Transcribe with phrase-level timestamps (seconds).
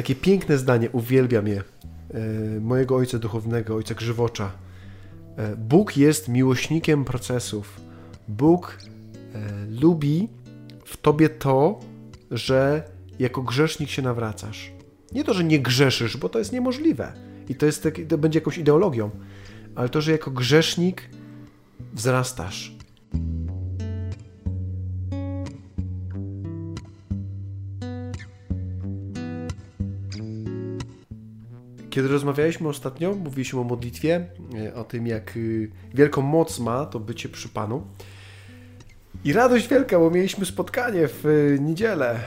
[0.00, 1.62] takie piękne zdanie, uwielbiam je,
[2.14, 4.52] e, mojego ojca duchownego, ojca Grzywocza.
[5.36, 7.80] E, Bóg jest miłośnikiem procesów.
[8.28, 8.78] Bóg
[9.34, 9.38] e,
[9.80, 10.28] lubi
[10.84, 11.80] w tobie to,
[12.30, 12.82] że
[13.18, 14.72] jako grzesznik się nawracasz.
[15.12, 17.12] Nie to, że nie grzeszysz, bo to jest niemożliwe
[17.48, 19.10] i to, jest, to będzie jakąś ideologią,
[19.74, 21.10] ale to, że jako grzesznik
[21.92, 22.79] wzrastasz.
[31.90, 34.26] Kiedy rozmawialiśmy ostatnio, mówiliśmy o modlitwie,
[34.58, 37.82] e, o tym, jak y, wielką moc ma to bycie przy Panu.
[39.24, 42.20] I radość wielka, bo mieliśmy spotkanie w y, niedzielę.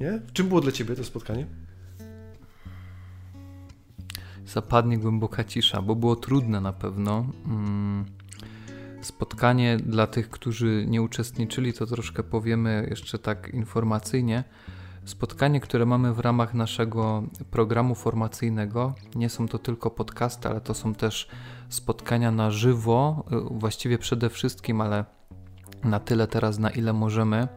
[0.00, 0.20] Nie?
[0.32, 1.46] Czym było dla Ciebie to spotkanie?
[4.46, 7.26] Zapadnie głęboka cisza, bo było trudne na pewno.
[7.46, 8.04] Mm,
[9.00, 14.44] spotkanie dla tych, którzy nie uczestniczyli, to troszkę powiemy jeszcze tak informacyjnie.
[15.04, 20.74] Spotkanie, które mamy w ramach naszego programu formacyjnego, nie są to tylko podcasty, ale to
[20.74, 21.28] są też
[21.68, 25.04] spotkania na żywo, y, właściwie przede wszystkim, ale
[25.84, 27.48] na tyle teraz, na ile możemy.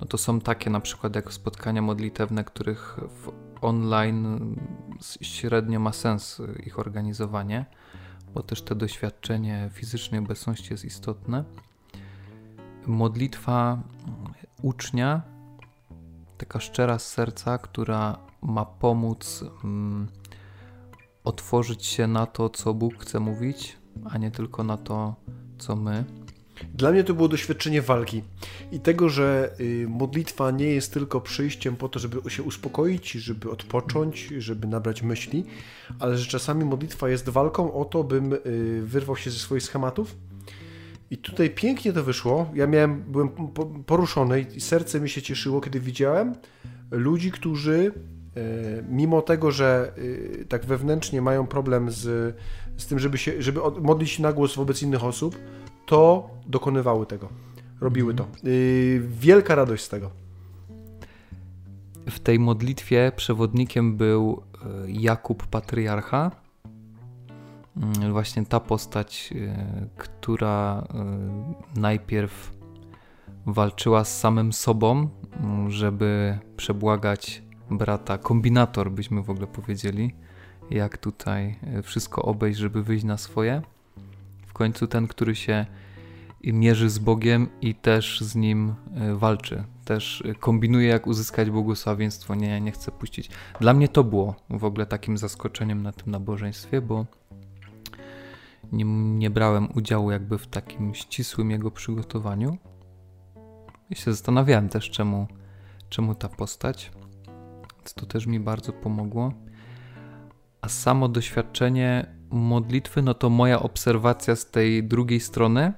[0.00, 3.30] No to są takie na przykład jak spotkania modlitewne, których w
[3.60, 4.56] online
[5.20, 7.66] średnio ma sens ich organizowanie,
[8.34, 11.44] bo też to doświadczenie fizycznej obecności jest istotne.
[12.86, 13.78] Modlitwa
[14.62, 15.35] ucznia
[16.38, 20.06] taka szczera z serca, która ma pomóc mm,
[21.24, 25.14] otworzyć się na to, co Bóg chce mówić, a nie tylko na to,
[25.58, 26.04] co my.
[26.74, 28.22] Dla mnie to było doświadczenie walki
[28.72, 33.50] i tego, że y, modlitwa nie jest tylko przyjściem po to, żeby się uspokoić, żeby
[33.50, 35.44] odpocząć, żeby nabrać myśli,
[35.98, 38.38] ale że czasami modlitwa jest walką o to, bym y,
[38.84, 40.16] wyrwał się ze swoich schematów,
[41.10, 42.50] i tutaj pięknie to wyszło.
[42.54, 43.28] Ja miałem, byłem
[43.86, 46.34] poruszony i serce mi się cieszyło, kiedy widziałem
[46.90, 47.92] ludzi, którzy
[48.36, 48.40] e,
[48.88, 49.92] mimo tego, że
[50.42, 52.36] e, tak wewnętrznie mają problem z,
[52.76, 55.36] z tym, żeby, się, żeby modlić się na głos wobec innych osób,
[55.86, 57.28] to dokonywały tego.
[57.80, 58.24] Robiły to.
[58.24, 58.26] E,
[59.00, 60.10] wielka radość z tego.
[62.10, 64.42] W tej modlitwie przewodnikiem był
[64.86, 66.45] Jakub Patriarcha,
[68.12, 72.56] właśnie ta postać, e, która e, najpierw
[73.46, 75.08] walczyła z samym sobą,
[75.40, 80.14] mm, żeby przebłagać brata, kombinator byśmy w ogóle powiedzieli,
[80.70, 83.62] jak tutaj e, wszystko obejść, żeby wyjść na swoje.
[84.46, 85.66] W końcu ten, który się
[86.44, 88.74] mierzy z Bogiem i też z nim
[89.14, 89.64] walczy.
[89.84, 92.34] Też kombinuje, jak uzyskać błogosławieństwo.
[92.34, 93.30] Nie, nie chcę puścić.
[93.60, 97.06] Dla mnie to było w ogóle takim zaskoczeniem na tym nabożeństwie, bo
[98.72, 98.84] nie,
[99.18, 102.58] nie brałem udziału jakby w takim ścisłym jego przygotowaniu.
[103.90, 105.26] I się zastanawiałem też, czemu,
[105.88, 106.92] czemu ta postać.
[107.76, 109.32] Więc to też mi bardzo pomogło.
[110.60, 115.72] A samo doświadczenie modlitwy, no to moja obserwacja z tej drugiej strony,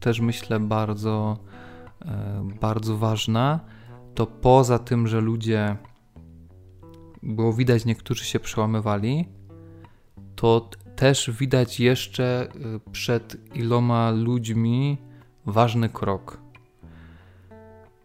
[0.00, 1.38] też myślę bardzo,
[2.02, 3.60] e, bardzo ważna.
[4.14, 5.76] To poza tym, że ludzie,
[7.22, 9.28] było widać, niektórzy się przełamywali,
[10.36, 10.70] to
[11.00, 12.48] też widać jeszcze
[12.86, 14.98] y, przed iloma ludźmi
[15.46, 16.40] ważny krok,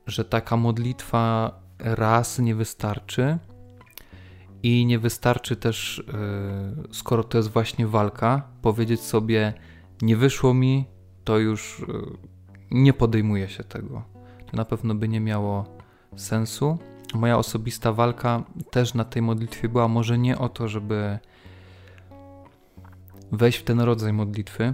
[0.08, 3.38] że taka modlitwa raz nie wystarczy
[4.64, 6.00] i nie wystarczy też,
[6.90, 9.54] y, skoro to jest właśnie walka, powiedzieć sobie:
[10.02, 10.86] Nie wyszło mi,
[11.24, 11.86] to już y,
[12.72, 14.04] nie podejmuję się tego.
[14.52, 15.66] To na pewno by nie miało
[16.16, 16.78] sensu.
[17.14, 21.20] Moja osobista walka też na tej modlitwie była może nie o to, żeby
[23.32, 24.74] wejść w ten rodzaj modlitwy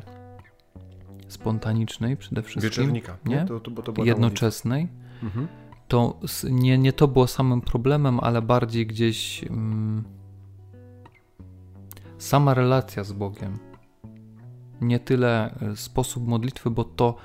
[1.27, 2.69] spontanicznej przede wszystkim.
[2.69, 3.45] Wieczornika, nie?
[3.45, 4.87] To, to, to Jednoczesnej.
[5.23, 5.47] Mhm.
[5.87, 6.19] To
[6.49, 10.03] nie, nie to było samym problemem, ale bardziej gdzieś mm,
[12.17, 13.57] sama relacja z Bogiem.
[14.81, 17.15] Nie tyle e, sposób modlitwy, bo to,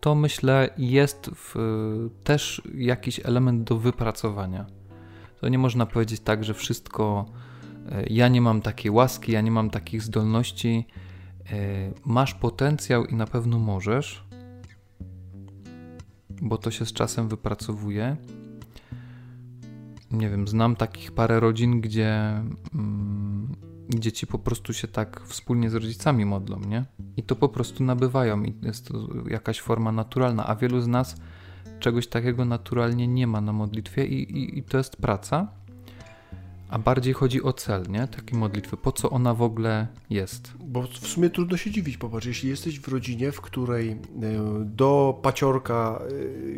[0.00, 1.54] to myślę jest w,
[2.24, 4.66] też jakiś element do wypracowania.
[5.40, 7.49] To nie można powiedzieć tak, że wszystko E,
[8.10, 10.86] ja nie mam takiej łaski, ja nie mam takich zdolności.
[11.52, 11.56] E,
[12.04, 14.24] masz potencjał i na pewno możesz,
[16.42, 18.16] bo to się z czasem wypracowuje.
[20.10, 22.42] Nie wiem, znam takich parę rodzin, gdzie
[22.74, 23.56] mm,
[23.88, 26.84] dzieci po prostu się tak wspólnie z rodzicami modlą, nie?
[27.16, 31.16] I to po prostu nabywają i jest to jakaś forma naturalna, a wielu z nas
[31.80, 35.48] czegoś takiego naturalnie nie ma na modlitwie i, i, i to jest praca
[36.70, 38.08] a bardziej chodzi o cel, nie?
[38.08, 38.76] Takiej modlitwy.
[38.76, 40.52] Po co ona w ogóle jest?
[40.60, 41.96] Bo w sumie trudno się dziwić.
[41.96, 43.96] Popatrz, jeśli jesteś w rodzinie, w której e,
[44.64, 46.02] do paciorka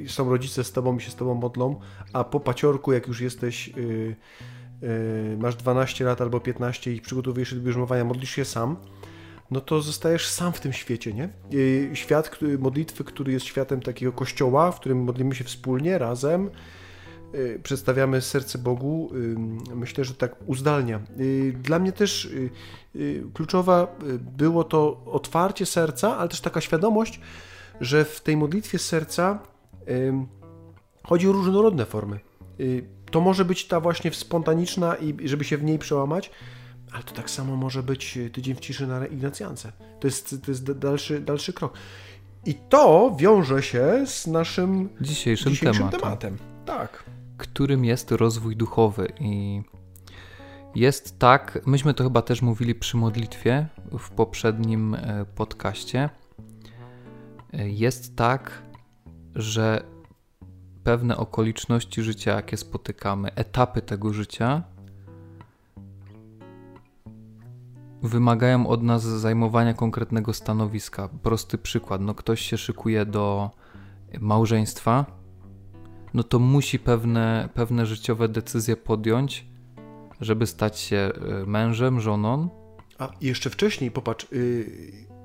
[0.04, 1.80] e, są rodzice z tobą i się z tobą modlą,
[2.12, 3.70] a po paciorku, jak już jesteś
[5.38, 8.76] masz 12 lat albo 15 i przygotowujesz się do bierzmowania, modlisz się sam,
[9.50, 11.28] no to zostajesz sam w tym świecie, nie?
[11.94, 16.50] Świat modlitwy, który jest światem takiego kościoła, w którym modlimy się wspólnie, razem,
[17.62, 19.10] przedstawiamy serce Bogu,
[19.70, 21.00] y, myślę, że tak uzdalnia.
[21.20, 22.28] Y, dla mnie też
[23.34, 23.96] kluczowa
[24.36, 27.20] było to otwarcie serca, ale też taka świadomość,
[27.80, 29.38] że w tej modlitwie serca
[31.04, 32.20] chodzi o różnorodne formy.
[33.10, 36.30] To może być ta właśnie spontaniczna i żeby się w niej przełamać,
[36.92, 39.72] ale to tak samo może być tydzień w ciszy na Ignacjance.
[40.00, 41.72] To jest, to jest dalszy, dalszy krok.
[42.46, 46.00] I to wiąże się z naszym dzisiejszym, dzisiejszym tematem.
[46.00, 46.36] tematem.
[46.66, 47.04] Tak
[47.42, 49.12] którym jest rozwój duchowy.
[49.20, 49.62] I
[50.74, 53.66] jest tak, myśmy to chyba też mówili przy modlitwie
[53.98, 56.10] w poprzednim e, podcaście.
[57.52, 58.62] E, jest tak,
[59.34, 59.82] że
[60.84, 64.62] pewne okoliczności życia, jakie spotykamy, etapy tego życia,
[68.02, 71.08] wymagają od nas zajmowania konkretnego stanowiska.
[71.22, 73.50] Prosty przykład: no, ktoś się szykuje do
[74.20, 75.21] małżeństwa
[76.14, 79.46] no to musi pewne, pewne życiowe decyzje podjąć,
[80.20, 81.12] żeby stać się
[81.42, 82.48] y, mężem, żoną.
[82.98, 84.66] A jeszcze wcześniej, popatrz, yy,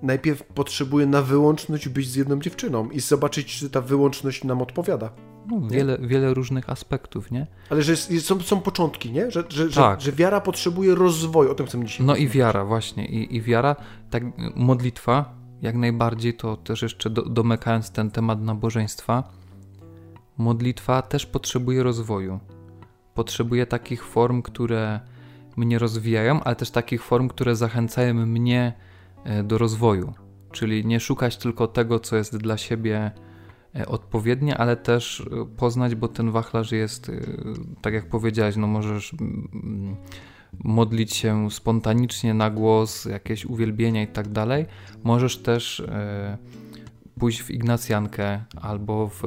[0.02, 5.10] najpierw potrzebuje na wyłączność być z jedną dziewczyną i zobaczyć, czy ta wyłączność nam odpowiada.
[5.48, 7.48] No, wiele, wiele różnych aspektów, nie?
[7.70, 9.32] Ale że jest, są, są początki, nie?
[9.32, 10.02] Że, że, tak.
[10.02, 13.06] że, że, wiara potrzebuje rozwoju, o tym chcę dzisiaj No i wiara, właśnie.
[13.06, 13.76] I, I wiara,
[14.10, 14.24] tak
[14.56, 19.24] modlitwa, jak najbardziej, to też jeszcze do, domykając ten temat nabożeństwa,
[20.38, 22.40] modlitwa też potrzebuje rozwoju.
[23.14, 25.00] Potrzebuje takich form, które
[25.58, 28.74] mnie rozwijają, ale też takich form, które zachęcają mnie
[29.24, 30.14] e, do rozwoju.
[30.52, 33.12] Czyli nie szukać tylko tego, co jest dla siebie
[33.76, 37.12] e, odpowiednie, ale też e, poznać, bo ten wachlarz jest,
[37.82, 39.96] tak jak powiedziałeś, no możesz mm,
[40.64, 44.66] modlić się spontanicznie na głos, jakieś uwielbienia i tak dalej.
[45.04, 45.84] Możesz też
[47.20, 49.22] pójść w Ignacjankę albo w...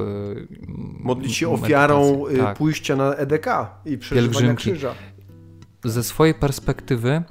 [0.99, 2.57] Modlić się ofiarą y, tak.
[2.57, 3.47] pójścia na EDK
[3.85, 4.93] i przeżywania krzyża.
[5.83, 7.23] Ze swojej perspektywy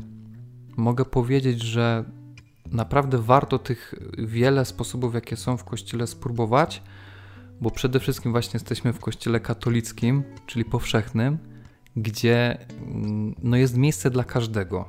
[0.76, 2.04] mogę powiedzieć, że
[2.66, 6.82] naprawdę warto tych wiele sposobów, jakie są w kościele, spróbować,
[7.60, 11.38] bo przede wszystkim właśnie jesteśmy w kościele katolickim, czyli powszechnym,
[11.96, 14.88] gdzie mm, no jest miejsce dla każdego.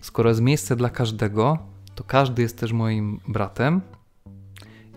[0.00, 1.58] Skoro jest miejsce dla każdego,
[1.94, 3.80] to każdy jest też moim bratem,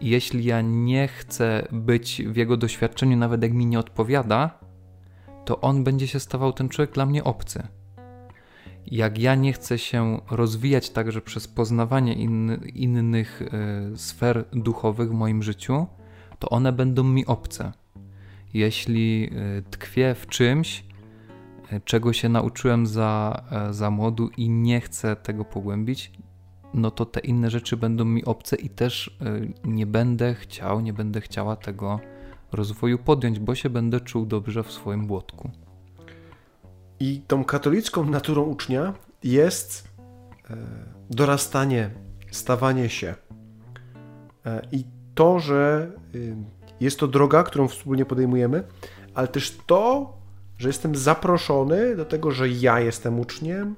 [0.01, 4.59] jeśli ja nie chcę być w jego doświadczeniu, nawet jak mi nie odpowiada,
[5.45, 7.67] to on będzie się stawał ten człowiek dla mnie obcy.
[8.87, 12.13] Jak ja nie chcę się rozwijać także przez poznawanie
[12.75, 15.87] innych y, sfer duchowych w moim życiu,
[16.39, 17.71] to one będą mi obce.
[18.53, 20.83] Jeśli y, tkwię w czymś,
[21.73, 26.11] y, czego się nauczyłem za, za młodu i nie chcę tego pogłębić,
[26.73, 30.93] no to te inne rzeczy będą mi obce i też e, nie będę chciał, nie
[30.93, 31.99] będę chciała tego
[32.51, 35.49] rozwoju podjąć, bo się będę czuł dobrze w swoim błotku.
[36.99, 38.93] I tą katolicką naturą ucznia
[39.23, 39.87] jest
[40.49, 40.55] e,
[41.09, 41.89] dorastanie,
[42.31, 43.15] stawanie się.
[44.45, 44.83] E, I
[45.15, 45.91] to, że
[46.79, 48.63] jest to droga, którą wspólnie podejmujemy,
[49.13, 50.13] ale też to,
[50.57, 53.75] że jestem zaproszony do tego, że ja jestem uczniem,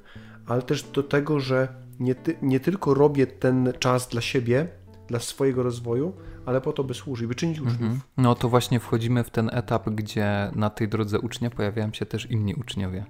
[0.48, 4.68] ale też do tego, że nie, ty, nie tylko robię ten czas dla siebie,
[5.08, 6.14] dla swojego rozwoju,
[6.46, 7.82] ale po to, by służyć, by czynić uczniów.
[7.82, 8.00] Mhm.
[8.18, 12.32] No to właśnie wchodzimy w ten etap, gdzie na tej drodze ucznia pojawiają się też
[12.32, 13.06] inni uczniowie.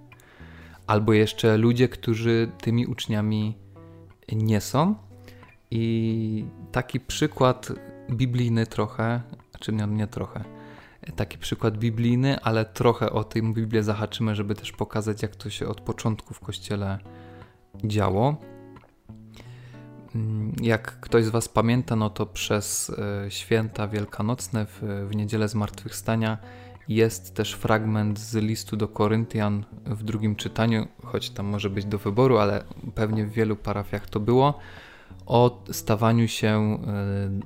[0.88, 3.58] Albo jeszcze ludzie, którzy tymi uczniami
[4.32, 4.96] nie są.
[5.72, 7.72] I taki przykład
[8.12, 9.22] biblijny trochę,
[9.60, 10.44] czy nie, nie trochę,
[11.16, 15.68] taki przykład biblijny, ale trochę o tej Biblię zahaczymy, żeby też pokazać, jak to się
[15.68, 17.00] od początku w kościele
[17.84, 18.38] działo.
[20.16, 25.48] Mm, jak ktoś z Was pamięta, no to przez e, święta wielkanocne w, w niedzielę
[25.48, 26.38] zmartwychwstania
[26.88, 31.98] jest też fragment z listu do Koryntian w drugim czytaniu, choć tam może być do
[31.98, 32.64] wyboru, ale
[32.96, 34.60] pewnie w wielu parafiach to było,
[35.26, 37.40] o stawaniu się e,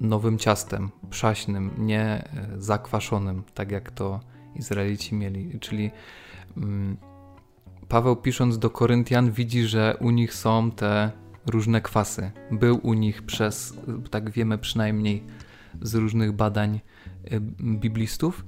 [0.00, 2.24] nowym ciastem, przaśnym, nie e,
[2.58, 4.20] zakwaszonym, tak jak to
[4.56, 5.58] Izraelici mieli.
[5.60, 5.90] Czyli
[6.56, 6.96] mm,
[7.88, 12.30] Paweł pisząc do Koryntian widzi, że u nich są te różne kwasy.
[12.50, 13.74] Był u nich przez,
[14.10, 15.24] tak wiemy przynajmniej
[15.82, 16.80] z różnych badań
[17.32, 18.44] y, biblistów,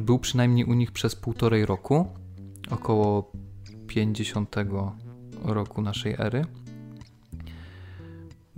[0.00, 2.06] był przynajmniej u nich przez półtorej roku,
[2.70, 3.32] około
[3.86, 4.56] 50
[5.44, 6.44] roku naszej ery.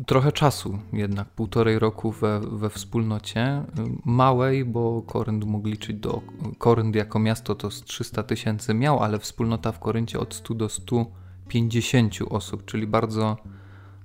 [0.07, 3.65] trochę czasu jednak, półtorej roku we, we wspólnocie.
[4.05, 6.23] Małej, bo Korynt mógł liczyć do.
[6.59, 10.69] Korynt jako miasto to z 300 tysięcy miał, ale wspólnota w Koryncie od 100 do
[10.69, 13.37] 150 osób, czyli bardzo.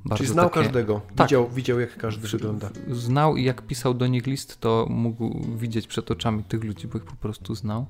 [0.05, 0.63] Bardzo czyli znał takie...
[0.63, 1.27] każdego, tak.
[1.27, 2.69] widział, widział jak każdy wygląda.
[2.91, 6.97] Znał i jak pisał do nich list, to mógł widzieć przed oczami tych ludzi, bo
[6.97, 7.85] ich po prostu znał.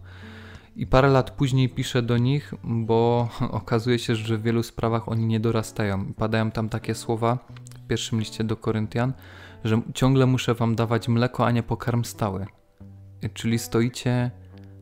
[0.75, 5.25] I parę lat później piszę do nich, bo okazuje się, że w wielu sprawach oni
[5.25, 6.13] nie dorastają.
[6.13, 7.38] Padają tam takie słowa
[7.84, 9.13] w pierwszym liście do Koryntian,
[9.63, 12.45] że ciągle muszę wam dawać mleko, a nie pokarm stały.
[13.34, 14.31] Czyli stoicie,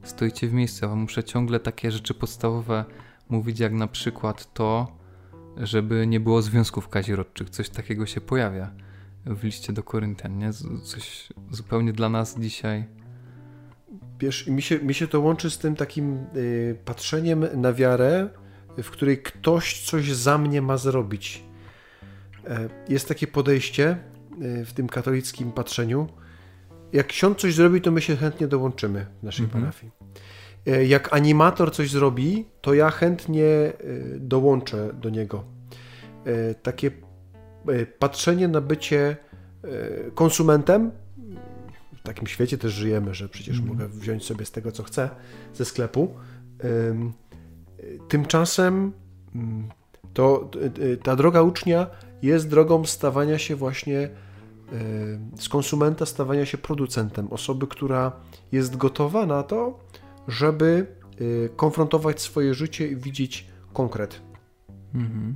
[0.03, 0.85] stoicie w miejscu.
[0.85, 2.85] Ja muszę ciągle takie rzeczy podstawowe
[3.29, 4.87] mówić, jak na przykład to,
[5.57, 7.49] żeby nie było związków kazirodczych.
[7.49, 8.71] Coś takiego się pojawia
[9.25, 10.53] w liście do Koryntian, nie?
[10.83, 12.85] Coś zupełnie dla nas dzisiaj
[14.19, 18.29] Wiesz, mi się, mi się to łączy z tym takim y, patrzeniem na wiarę,
[18.77, 21.43] w której ktoś coś za mnie ma zrobić.
[22.47, 23.97] E, jest takie podejście
[24.41, 26.07] y, w tym katolickim patrzeniu.
[26.93, 29.63] Jak ksiądz coś zrobi, to my się chętnie dołączymy w naszej mhm.
[29.63, 29.91] parafii.
[30.67, 33.73] E, jak animator coś zrobi, to ja chętnie y,
[34.19, 35.43] dołączę do niego.
[36.25, 36.91] E, takie
[37.99, 39.17] patrzenie na bycie
[40.15, 40.91] konsumentem
[41.93, 43.69] w takim świecie też żyjemy, że przecież mm.
[43.69, 45.09] mogę wziąć sobie z tego, co chcę
[45.53, 46.13] ze sklepu.
[48.07, 48.91] Tymczasem
[49.35, 49.69] mm,
[50.13, 50.51] to
[51.03, 51.87] ta droga ucznia
[52.21, 54.09] jest drogą stawania się właśnie
[55.39, 58.11] z konsumenta, stawania się producentem, osoby, która
[58.51, 59.79] jest gotowa na to,
[60.27, 64.21] żeby y, konfrontować swoje życie i widzieć konkret.
[64.93, 65.35] Mhm.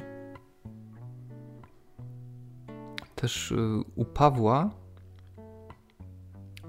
[3.15, 3.58] Też y,
[3.96, 4.70] u Pawła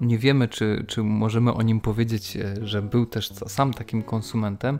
[0.01, 4.79] nie wiemy, czy, czy możemy o nim powiedzieć, e, że był też sam takim konsumentem,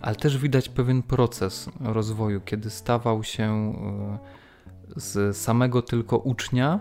[0.00, 4.18] ale też widać pewien proces rozwoju, kiedy stawał się e,
[4.96, 6.80] z samego tylko ucznia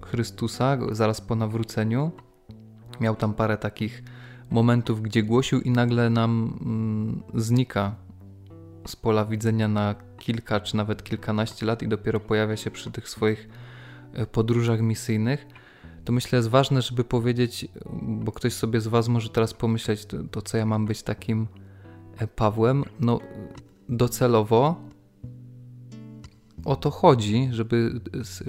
[0.00, 2.10] Chrystusa zaraz po nawróceniu.
[3.00, 4.02] Miał tam parę takich
[4.50, 7.94] momentów, gdzie głosił, i nagle nam mm, znika
[8.86, 13.08] z pola widzenia na kilka czy nawet kilkanaście lat, i dopiero pojawia się przy tych
[13.08, 13.48] swoich
[14.14, 15.46] e, podróżach misyjnych
[16.04, 17.68] to myślę jest ważne, żeby powiedzieć,
[18.02, 21.46] bo ktoś sobie z Was może teraz pomyśleć, to, to co ja mam być takim
[22.18, 22.84] e, Pawłem.
[23.00, 23.20] No,
[23.88, 24.80] docelowo
[26.64, 28.00] o to chodzi, żeby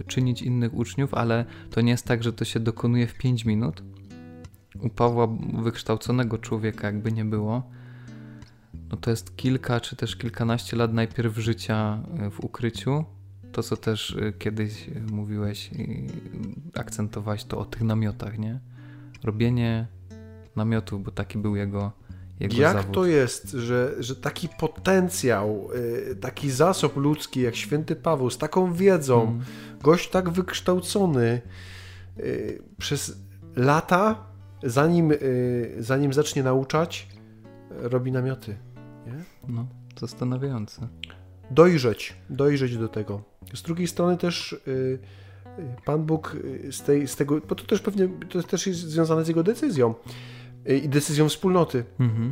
[0.08, 3.84] czynić innych uczniów, ale to nie jest tak, że to się dokonuje w 5 minut.
[4.80, 7.64] U Pawła, wykształconego człowieka, jakby nie było,
[8.92, 13.06] no to jest kilka czy też kilkanaście lat najpierw życia e, w ukryciu,
[13.52, 15.72] to, co też y, kiedyś y, mówiłeś
[16.76, 18.60] akcentowałeś to o tych namiotach, nie?
[19.24, 19.88] Robienie
[20.56, 21.92] namiotów, bo taki był jego,
[22.40, 22.96] jego jak zawód.
[22.96, 25.70] to jest, że, że taki potencjał,
[26.22, 29.42] taki zasób ludzki jak święty Paweł, z taką wiedzą, mm.
[29.82, 31.42] gość tak wykształcony,
[32.78, 33.18] przez
[33.56, 34.31] lata,
[34.64, 35.14] zanim,
[35.80, 37.08] zanim zacznie nauczać,
[37.70, 38.58] robi namioty.
[39.06, 39.24] Nie?
[39.48, 39.68] No,
[40.00, 40.88] zastanawiające
[41.52, 43.22] dojrzeć, dojrzeć do tego.
[43.54, 45.00] Z drugiej strony też y, y,
[45.86, 49.26] Pan Bóg y, z, tej, z tego, bo to też pewnie to też jest związane
[49.26, 49.94] z jego decyzją
[50.84, 51.84] i decyzją wspólnoty.
[52.00, 52.32] Mhm.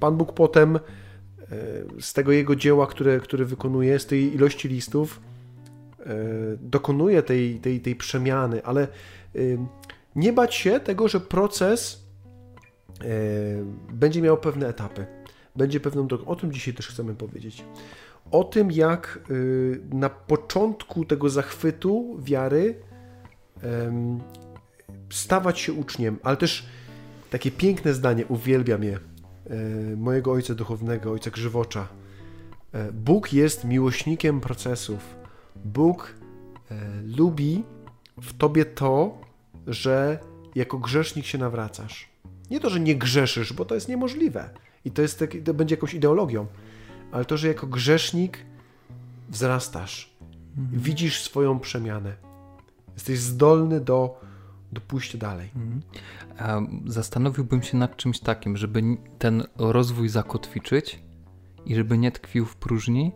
[0.00, 0.78] Pan Bóg potem
[2.00, 5.20] z tego jego dzieła, które, które wykonuje, z tej ilości listów,
[6.60, 8.88] dokonuje tej, tej, tej przemiany, ale
[10.16, 12.06] nie bać się tego, że proces
[13.92, 15.06] będzie miał pewne etapy
[15.56, 16.24] będzie pewną drogą.
[16.24, 17.64] O tym dzisiaj też chcemy powiedzieć.
[18.30, 22.74] O tym, jak y, na początku tego zachwytu wiary
[25.10, 26.66] stawać się uczniem, ale też
[27.30, 28.98] takie piękne zdanie, uwielbiam je,
[29.50, 31.88] e, mojego ojca duchownego, ojca Grzywocza.
[32.72, 35.16] E, Bóg jest miłośnikiem procesów.
[35.64, 36.14] Bóg
[36.70, 36.74] e,
[37.16, 37.64] lubi
[38.22, 39.18] w tobie to,
[39.66, 40.18] że
[40.54, 42.08] jako grzesznik się nawracasz.
[42.50, 44.50] Nie to, że nie grzeszysz, bo to jest niemożliwe.
[44.84, 46.46] I to, jest to będzie jakąś ideologią.
[47.12, 48.38] Ale to, że jako grzesznik
[49.28, 50.16] wzrastasz,
[50.58, 50.82] mhm.
[50.82, 52.16] widzisz swoją przemianę,
[52.94, 54.20] jesteś zdolny do,
[54.72, 55.50] do pójścia dalej.
[55.56, 56.82] Mhm.
[56.86, 58.82] Zastanowiłbym się nad czymś takim, żeby
[59.18, 61.02] ten rozwój zakotwiczyć
[61.66, 63.12] i żeby nie tkwił w próżni,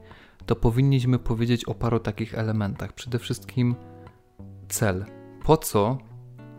[0.46, 2.92] to powinniśmy powiedzieć o paru takich elementach.
[2.92, 3.74] Przede wszystkim
[4.68, 5.04] cel.
[5.44, 5.98] Po co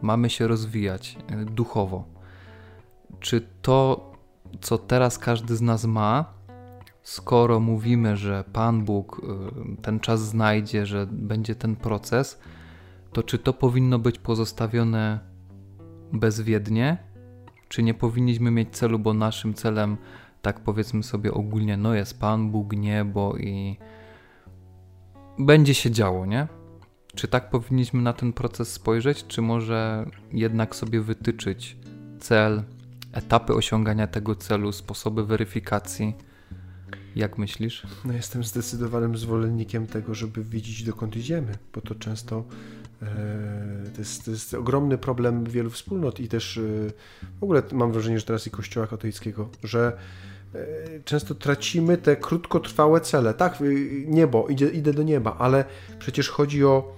[0.01, 2.03] mamy się rozwijać e, duchowo?
[3.19, 4.11] Czy to
[4.61, 6.33] co teraz każdy z nas ma,
[7.03, 9.21] skoro mówimy, że Pan Bóg
[9.79, 12.39] y, ten czas znajdzie, że będzie ten proces,
[13.13, 15.19] to czy to powinno być pozostawione
[16.13, 16.97] bezwiednie?
[17.67, 19.97] Czy nie powinniśmy mieć celu, bo naszym celem,
[20.41, 23.77] tak powiedzmy sobie ogólnie, no jest Pan Bóg, niebo i
[25.39, 26.47] będzie się działo, nie?
[27.15, 31.77] Czy tak powinniśmy na ten proces spojrzeć, czy może jednak sobie wytyczyć
[32.19, 32.63] cel,
[33.13, 36.13] etapy osiągania tego celu, sposoby weryfikacji?
[37.15, 37.83] Jak myślisz?
[38.05, 42.43] No jestem zdecydowanym zwolennikiem tego, żeby widzieć dokąd idziemy, bo to często
[43.01, 43.05] e,
[43.95, 46.61] to, jest, to jest ogromny problem wielu wspólnot i też e,
[47.39, 49.97] w ogóle mam wrażenie, że teraz i kościoła katolickiego, że
[50.55, 50.59] e,
[51.05, 53.33] często tracimy te krótkotrwałe cele.
[53.33, 53.59] Tak,
[54.07, 55.65] niebo, idę, idę do nieba, ale
[55.99, 56.95] przecież chodzi o,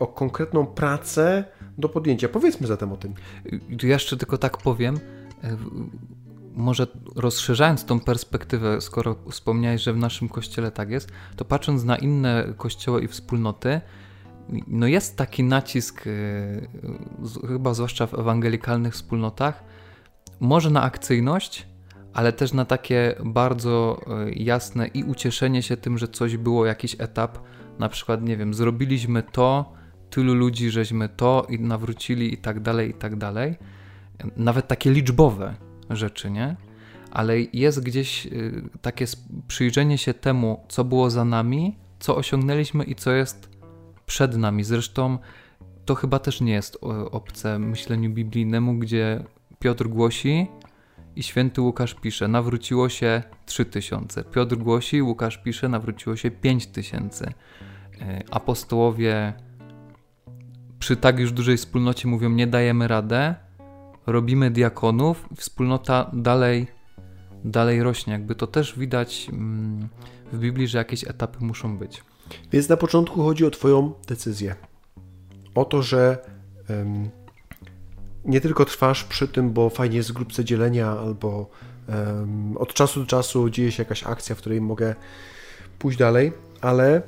[0.00, 1.44] o konkretną pracę
[1.78, 2.28] do podjęcia.
[2.28, 3.14] Powiedzmy zatem o tym.
[3.78, 5.00] Tu jeszcze tylko tak powiem
[6.54, 6.86] może
[7.16, 12.52] rozszerzając tą perspektywę, skoro wspomniałeś, że w naszym kościele tak jest, to patrząc na inne
[12.56, 13.80] kościoły i wspólnoty,
[14.66, 16.68] no jest taki nacisk, y,
[17.48, 19.64] chyba zwłaszcza w ewangelikalnych wspólnotach,
[20.40, 21.66] może na akcyjność,
[22.14, 26.96] ale też na takie bardzo y, jasne i ucieszenie się tym, że coś było, jakiś
[26.98, 27.38] etap,
[27.78, 29.72] na przykład, nie wiem, zrobiliśmy to,
[30.10, 33.54] tylu ludzi żeśmy to i nawrócili i tak dalej, i tak dalej.
[34.36, 35.54] Nawet takie liczbowe,
[35.90, 36.56] rzeczy, nie?
[37.10, 39.04] Ale jest gdzieś y, takie
[39.48, 43.48] przyjrzenie się temu, co było za nami, co osiągnęliśmy i co jest
[44.06, 44.64] przed nami.
[44.64, 45.18] Zresztą
[45.84, 46.78] to chyba też nie jest
[47.10, 49.24] obce myśleniu biblijnemu, gdzie
[49.58, 50.46] Piotr głosi
[51.16, 54.24] i święty Łukasz pisze, nawróciło się 3000.
[54.24, 57.26] Piotr głosi, Łukasz pisze, nawróciło się 5000.
[57.26, 57.32] Y,
[58.30, 59.32] apostołowie
[60.78, 63.34] przy tak już dużej wspólnocie mówią, nie dajemy radę,
[64.06, 66.66] robimy diakonów, wspólnota dalej,
[67.44, 68.12] dalej rośnie.
[68.12, 69.88] Jakby to też widać mm,
[70.32, 72.04] w Biblii, że jakieś etapy muszą być.
[72.52, 74.54] Więc na początku chodzi o Twoją decyzję.
[75.54, 76.18] O to, że
[76.68, 77.10] um,
[78.24, 81.50] nie tylko trwasz przy tym, bo fajnie jest w grupce dzielenia, albo
[81.88, 84.94] um, od czasu do czasu dzieje się jakaś akcja, w której mogę
[85.78, 87.02] pójść dalej, ale e,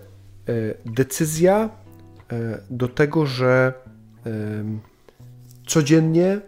[0.86, 1.70] decyzja
[2.32, 3.72] e, do tego, że
[5.66, 6.40] codziennie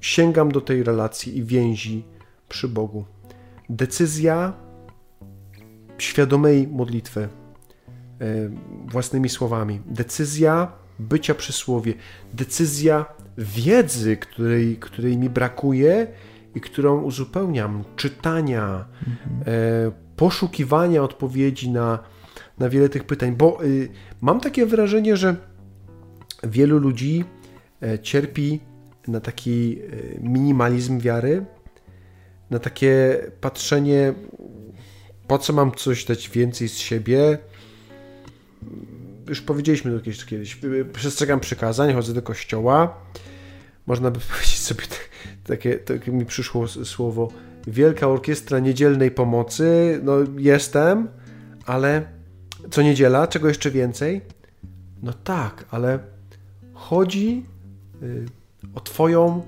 [0.00, 2.04] sięgam do tej relacji i więzi
[2.48, 3.04] przy Bogu.
[3.68, 4.52] Decyzja
[5.98, 7.28] świadomej modlitwy, e,
[8.86, 11.94] własnymi słowami, decyzja bycia przy słowie,
[12.32, 13.06] decyzja
[13.38, 16.06] wiedzy, której, której mi brakuje
[16.54, 19.92] i którą uzupełniam, czytania, mhm.
[20.16, 21.98] poszukiwania odpowiedzi na,
[22.58, 23.88] na wiele tych pytań, bo y,
[24.20, 25.36] mam takie wrażenie, że
[26.42, 27.24] wielu ludzi
[27.82, 28.60] e, cierpi
[29.08, 31.44] na taki e, minimalizm wiary,
[32.50, 34.14] na takie patrzenie,
[35.26, 37.38] po co mam coś dać więcej z siebie.
[39.28, 40.58] Już powiedzieliśmy to kiedyś, kiedyś.
[40.92, 43.00] Przestrzegam przykazań, chodzę do kościoła.
[43.86, 44.82] Można by powiedzieć sobie
[45.44, 47.28] takie, takie mi przyszło słowo
[47.66, 50.00] Wielka Orkiestra Niedzielnej Pomocy.
[50.02, 51.08] No jestem,
[51.66, 52.02] ale
[52.70, 54.20] co niedziela, czego jeszcze więcej?
[55.02, 55.98] No tak, ale
[56.72, 57.44] chodzi
[58.02, 58.26] y,
[58.74, 59.42] o Twoją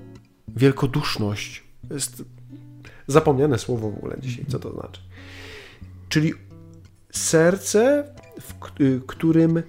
[0.47, 1.63] wielkoduszność.
[1.91, 2.23] Jest
[3.07, 5.01] zapomniane słowo w ogóle dzisiaj, co to znaczy.
[6.09, 6.33] Czyli
[7.17, 8.13] serce,
[9.07, 9.61] którym, e,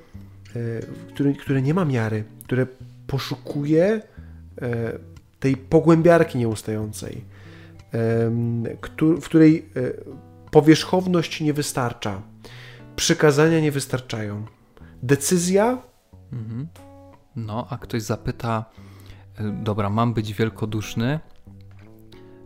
[0.83, 2.67] w którym które nie ma miary, które
[3.07, 4.03] poszukuje
[4.63, 4.99] e,
[5.41, 7.25] tej pogłębiarki nieustającej,
[9.01, 9.81] w której e,
[10.51, 12.23] powierzchowność nie wystarcza,
[12.97, 14.47] przykazania nie wystarczają.
[15.03, 15.79] Decyzja.
[16.33, 16.69] Mhm.
[17.37, 18.65] No, a ktoś zapyta,
[19.63, 21.21] dobra, mam być wielkoduszny,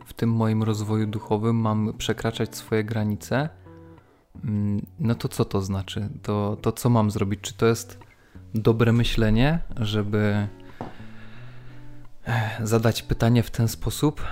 [0.06, 3.48] w tym moim rozwoju duchowym mam przekraczać swoje granice,
[4.98, 6.08] no to co to znaczy?
[6.22, 7.40] To, to co mam zrobić?
[7.40, 7.98] Czy to jest
[8.54, 10.48] dobre myślenie, żeby
[12.62, 14.22] zadać pytanie w ten sposób?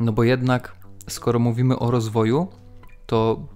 [0.00, 0.76] No bo jednak,
[1.08, 2.48] skoro mówimy o rozwoju,
[3.06, 3.46] to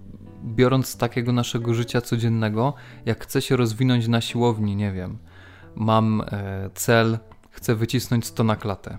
[0.43, 2.73] biorąc z takiego naszego życia codziennego,
[3.05, 5.17] jak chcę się rozwinąć na siłowni, nie wiem,
[5.75, 7.19] mam e, cel
[7.51, 8.97] chcę wycisnąć 100 na klatę.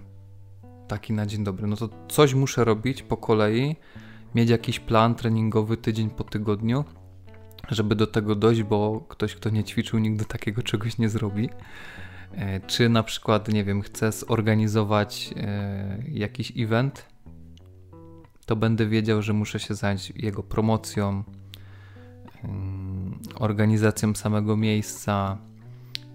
[0.88, 1.66] Taki na dzień dobry.
[1.66, 3.76] No to coś muszę robić po kolei,
[4.34, 6.84] mieć jakiś plan treningowy tydzień po tygodniu,
[7.68, 11.50] żeby do tego dojść, bo ktoś, kto nie ćwiczył, nigdy takiego czegoś nie zrobi.
[12.34, 17.06] E, czy na przykład, nie wiem, chcę zorganizować e, jakiś event,
[18.46, 21.24] to będę wiedział, że muszę się zająć jego promocją,
[23.34, 25.38] organizacją samego miejsca,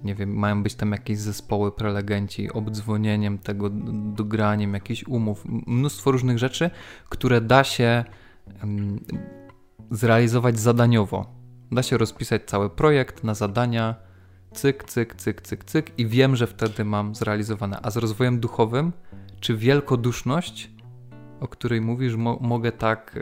[0.08, 3.70] nie wiem, mają być tam jakieś zespoły prelegenci, obdzwonieniem tego,
[4.16, 6.70] dograniem jakichś umów, mnóstwo różnych rzeczy,
[7.10, 8.04] które da się
[8.62, 9.00] um,
[9.92, 11.26] zrealizować zadaniowo.
[11.72, 13.96] Da się rozpisać cały projekt na zadania,
[14.52, 17.80] cyk, cyk, cyk, cyk, cyk i wiem, że wtedy mam zrealizowane.
[17.82, 18.94] A z rozwojem duchowym,
[19.40, 20.72] czy wielkoduszność,
[21.40, 23.20] o której mówisz, mo mogę tak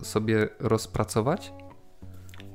[0.00, 1.52] e, sobie rozpracować?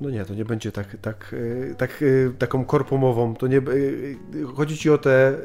[0.02, 3.36] No nie, to nie będzie tak, tak, y, tak, y, taką korpomową.
[3.36, 4.18] To nie, y,
[4.56, 5.38] chodzi ci o te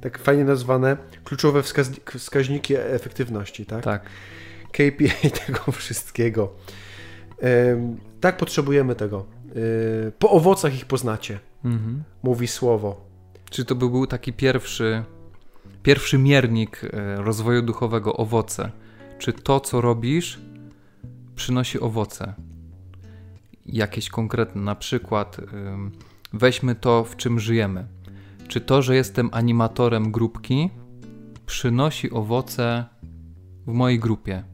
[0.00, 1.62] tak fajnie nazwane kluczowe
[2.16, 3.84] wskaźniki efektywności, tak?
[3.84, 4.02] Tak.
[4.72, 6.52] KPI tego wszystkiego.
[8.20, 9.26] Tak potrzebujemy tego.
[10.18, 12.02] Po owocach ich poznacie, mhm.
[12.22, 13.06] mówi słowo.
[13.50, 15.04] Czy to by był taki pierwszy,
[15.82, 16.80] pierwszy miernik
[17.16, 18.70] rozwoju duchowego owoce?
[19.18, 20.40] Czy to, co robisz,
[21.36, 22.34] przynosi owoce?
[23.68, 25.36] Jakieś konkretne, na przykład
[26.32, 27.86] weźmy to, w czym żyjemy.
[28.48, 30.70] Czy to, że jestem animatorem grupki,
[31.46, 32.84] przynosi owoce
[33.66, 34.44] w mojej grupie?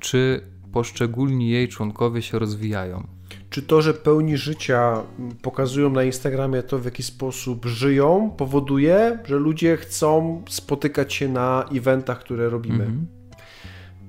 [0.00, 0.40] Czy
[0.72, 3.06] poszczególni jej członkowie się rozwijają?
[3.50, 5.02] Czy to, że pełni życia
[5.42, 11.64] pokazują na Instagramie to, w jaki sposób żyją, powoduje, że ludzie chcą spotykać się na
[11.72, 12.84] eventach, które robimy?
[12.84, 13.06] Mhm.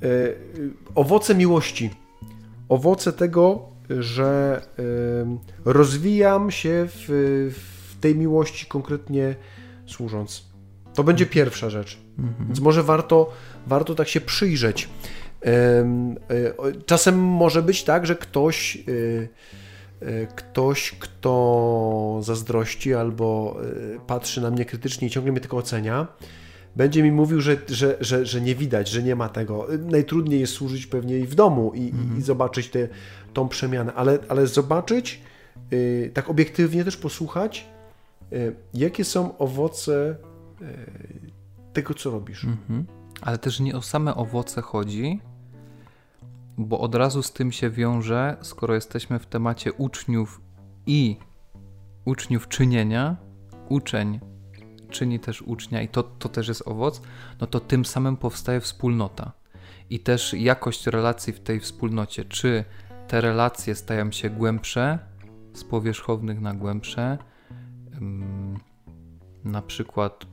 [0.03, 0.07] E,
[0.95, 1.89] owoce miłości.
[2.69, 4.61] Owoce tego, że
[5.65, 7.05] rozwijam się w,
[7.55, 9.35] w tej miłości konkretnie
[9.85, 10.45] służąc.
[10.93, 11.97] To będzie pierwsza rzecz.
[12.19, 12.47] Mhm.
[12.47, 13.33] Więc może warto,
[13.67, 14.89] warto tak się przyjrzeć.
[15.45, 15.85] E,
[16.85, 18.81] czasem może być tak, że ktoś, e,
[20.07, 23.57] e, ktoś, kto zazdrości albo
[24.07, 26.07] patrzy na mnie krytycznie i ciągle mnie tylko ocenia,
[26.75, 29.67] będzie mi mówił, że, że, że, że nie widać, że nie ma tego.
[29.79, 32.19] Najtrudniej jest służyć pewnie i w domu i, mhm.
[32.19, 32.87] i, zobaczyć te,
[33.33, 35.21] tą przemianę, ale, ale zobaczyć,
[35.71, 37.67] yy, tak obiektywnie też posłuchać,
[38.31, 40.15] yy, jakie są owoce
[40.61, 40.67] yy,
[41.73, 42.43] tego, co robisz.
[42.43, 42.85] Mhm.
[43.21, 45.19] Ale też nie o same owoce chodzi,
[46.57, 50.41] bo od razu z tym się wiąże, skoro jesteśmy w temacie uczniów
[50.85, 51.17] i
[52.05, 53.15] uczniów czynienia,
[53.69, 54.19] uczeń
[54.95, 57.01] czyni też ucznia i to, to też jest owoc,
[57.41, 59.31] no to tym samym powstaje wspólnota.
[59.89, 62.65] I też jakość relacji w tej wspólnocie, czy
[63.07, 64.99] te relacje stają się głębsze,
[65.53, 67.17] z powierzchownych na głębsze.
[69.43, 70.25] Na przykład,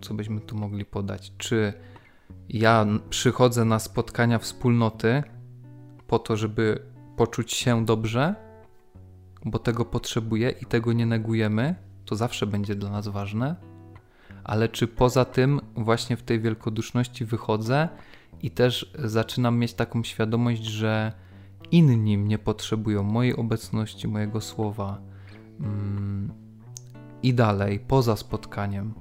[0.00, 1.32] co byśmy tu mogli podać?
[1.38, 1.72] Czy
[2.48, 5.22] ja przychodzę na spotkania wspólnoty
[6.06, 6.82] po to, żeby
[7.16, 8.34] poczuć się dobrze,
[9.44, 11.74] bo tego potrzebuję i tego nie negujemy,
[12.12, 13.56] to zawsze będzie dla nas ważne,
[14.44, 17.88] ale czy poza tym właśnie w tej wielkoduszności wychodzę
[18.42, 21.12] i też zaczynam mieć taką świadomość, że
[21.70, 25.00] inni mnie potrzebują mojej obecności, mojego słowa
[25.60, 26.32] mm,
[27.22, 28.94] i dalej, poza spotkaniem.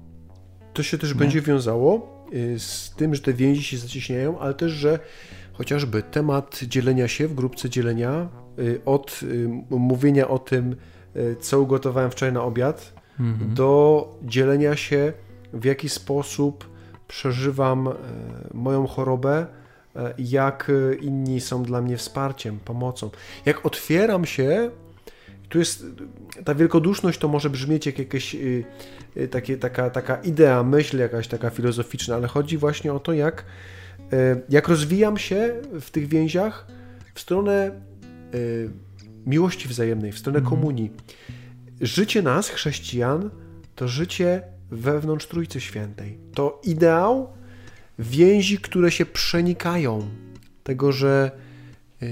[0.74, 4.71] To się też będzie wiązało y, z tym, że te więzi się zacieśniają, ale też,
[4.71, 5.00] że
[5.54, 10.76] chociażby temat dzielenia się w grupce dzielenia, y, od y, mówienia o tym,
[11.39, 13.53] co ugotowałem wczoraj na obiad, mhm.
[13.53, 15.13] do dzielenia się,
[15.53, 16.69] w jaki sposób
[17.07, 17.93] przeżywam e,
[18.53, 19.45] moją chorobę,
[19.95, 23.10] e, jak inni są dla mnie wsparciem, pomocą.
[23.45, 24.71] Jak otwieram się,
[25.51, 25.86] tu jest
[26.45, 28.63] ta wielkoduszność, to może brzmieć jak jakieś y,
[29.17, 33.45] y, takie, taka, taka idea, myśl jakaś taka filozoficzna, ale chodzi właśnie o to, jak,
[34.13, 36.67] e, jak rozwijam się w tych więziach
[37.13, 37.71] w stronę
[39.25, 40.55] miłości wzajemnej, w stronę mhm.
[40.55, 40.91] komunii.
[41.81, 43.29] Życie nas, chrześcijan,
[43.75, 44.41] to życie
[44.71, 46.17] wewnątrz Trójcy Świętej.
[46.33, 47.33] To ideał
[47.99, 50.07] więzi, które się przenikają.
[50.63, 51.31] Tego, że
[52.01, 52.07] yy,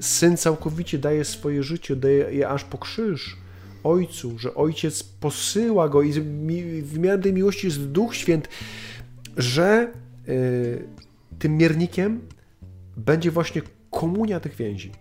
[0.00, 3.36] syn całkowicie daje swoje życie, daje je aż po krzyż
[3.84, 6.12] ojcu, że ojciec posyła go i
[6.82, 8.48] w miarę tej miłości jest Duch Święty,
[9.36, 9.92] że
[10.26, 10.84] yy,
[11.38, 12.20] tym miernikiem
[12.96, 14.92] będzie właśnie komunia tych więzi.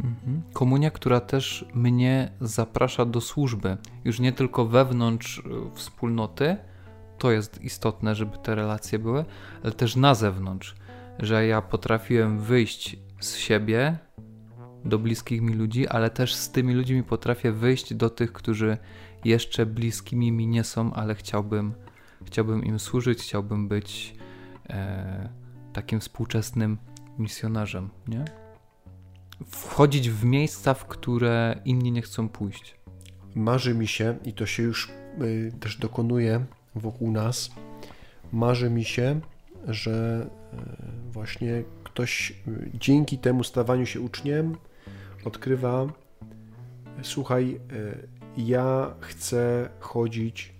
[0.00, 0.42] Mhm.
[0.52, 5.42] Komunia, która też mnie zaprasza do służby, już nie tylko wewnątrz y,
[5.74, 6.56] wspólnoty,
[7.18, 9.24] to jest istotne, żeby te relacje były,
[9.62, 10.74] ale też na zewnątrz,
[11.18, 13.98] że ja potrafiłem wyjść z siebie
[14.84, 18.78] do bliskich mi ludzi, ale też z tymi ludźmi potrafię wyjść do tych, którzy
[19.24, 21.74] jeszcze bliskimi mi nie są, ale chciałbym,
[22.26, 24.14] chciałbym im służyć, chciałbym być
[24.70, 25.28] e,
[25.72, 26.78] takim współczesnym
[27.18, 28.41] misjonarzem, nie?
[29.46, 32.76] Wchodzić w miejsca, w które inni nie chcą pójść.
[33.34, 34.90] Marzy mi się, i to się już
[35.22, 37.50] y, też dokonuje wokół nas,
[38.32, 39.20] marzy mi się,
[39.68, 44.56] że y, właśnie ktoś y, dzięki temu stawaniu się uczniem
[45.24, 45.86] odkrywa,
[47.02, 50.54] słuchaj, y, ja chcę chodzić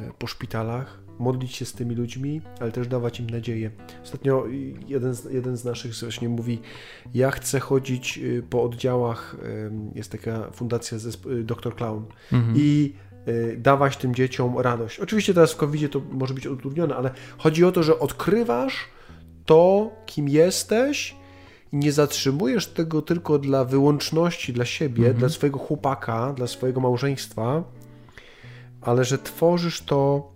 [0.00, 3.70] y, po szpitalach, modlić się z tymi ludźmi, ale też dawać im nadzieję.
[4.04, 4.44] Ostatnio
[4.88, 6.60] jeden z, jeden z naszych właśnie mówi,
[7.14, 9.36] ja chcę chodzić y, po oddziałach,
[9.94, 11.76] jest taka fundacja y, Dr.
[11.76, 12.54] Clown mhm.
[12.56, 12.94] i
[13.28, 15.00] y, dawać tym dzieciom radość.
[15.00, 18.88] Oczywiście teraz w covid to może być utrudnione, ale chodzi o to, że odkrywasz
[19.46, 21.16] to, kim jesteś,
[21.72, 25.16] i nie zatrzymujesz tego tylko dla wyłączności, dla siebie, mhm.
[25.16, 27.64] dla swojego chłopaka, dla swojego małżeństwa,
[28.80, 30.31] ale że tworzysz to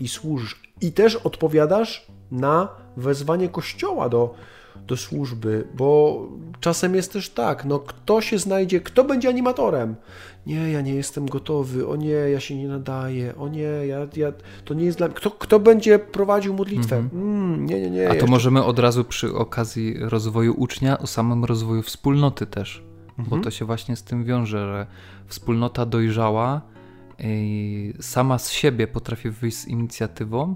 [0.00, 0.62] i służysz.
[0.80, 4.34] I też odpowiadasz na wezwanie Kościoła do,
[4.86, 6.20] do służby, bo
[6.60, 9.94] czasem jest też tak, no kto się znajdzie, kto będzie animatorem?
[10.46, 14.32] Nie, ja nie jestem gotowy, o nie, ja się nie nadaję, o nie, ja, ja
[14.64, 15.16] to nie jest dla mnie.
[15.16, 16.96] Kto, kto będzie prowadził modlitwę?
[16.96, 17.12] -hmm.
[17.12, 18.06] mm, nie, nie, nie.
[18.06, 18.30] A to jeszcze...
[18.30, 22.82] możemy od razu przy okazji rozwoju ucznia, o samym rozwoju wspólnoty też,
[23.18, 23.42] bo mhm.
[23.42, 24.86] to się właśnie z tym wiąże, że
[25.26, 26.73] wspólnota dojrzała
[28.00, 30.54] sama z siebie potrafi wyjść z inicjatywą,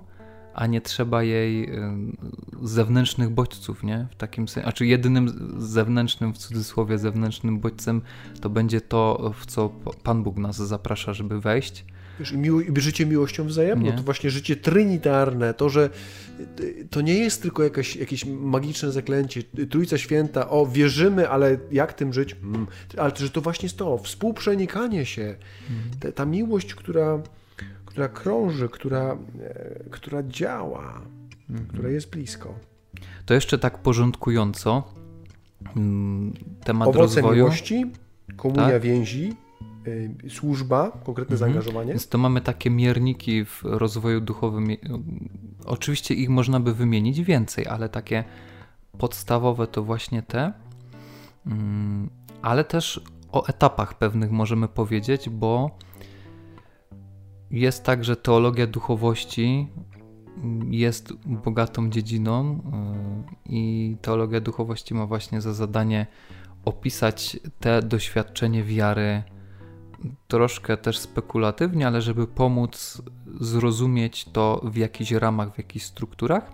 [0.54, 1.70] a nie trzeba jej
[2.62, 4.06] zewnętrznych bodźców, nie?
[4.10, 8.02] W takim sensie, a czy jedynym zewnętrznym, w cudzysłowie zewnętrznym bodźcem
[8.40, 9.68] to będzie to, w co
[10.02, 11.84] Pan Bóg nas zaprasza, żeby wejść.
[12.20, 13.92] Wiesz, i, miło, życie miłością wzajemną, nie?
[13.92, 15.90] to właśnie życie trinitarne, to, że
[16.90, 22.12] to nie jest tylko jakaś, jakieś magiczne zaklęcie, Trójca Święta, o wierzymy, ale jak tym
[22.12, 22.36] żyć?
[22.42, 22.66] Mm.
[22.96, 26.00] Ale że to właśnie jest to, współprzenikanie się, mm.
[26.00, 27.22] ta, ta miłość, która
[27.98, 31.02] która krąży, która, e, która działa,
[31.50, 31.68] mhm.
[31.68, 32.54] która jest blisko.
[33.26, 34.94] To jeszcze tak porządkująco
[35.76, 37.34] mm, temat Owoce rozwoju.
[37.34, 37.86] miłości,
[38.36, 38.82] komunia tak?
[38.82, 39.36] więzi,
[40.28, 41.38] służba, konkretne mhm.
[41.38, 41.92] zaangażowanie.
[41.92, 44.68] Więc to mamy takie mierniki w rozwoju duchowym.
[45.64, 48.24] Oczywiście ich można by wymienić więcej, ale takie
[48.98, 50.52] podstawowe to właśnie te.
[51.46, 52.10] Mm,
[52.42, 53.00] ale też
[53.32, 55.78] o etapach pewnych możemy powiedzieć, bo
[57.50, 59.68] jest tak, że teologia duchowości
[60.70, 66.06] jest bogatą dziedziną yy, i teologia duchowości ma właśnie za zadanie
[66.64, 69.22] opisać te doświadczenie wiary
[70.28, 73.02] troszkę też spekulatywnie, ale żeby pomóc
[73.40, 76.52] zrozumieć to w jakichś ramach, w jakichś strukturach.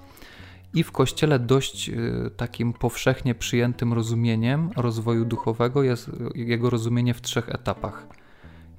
[0.75, 7.23] I w kościele dość yy, takim powszechnie przyjętym rozumieniem rozwoju duchowego jest jego rozumienie w
[7.23, 8.07] trzech etapach: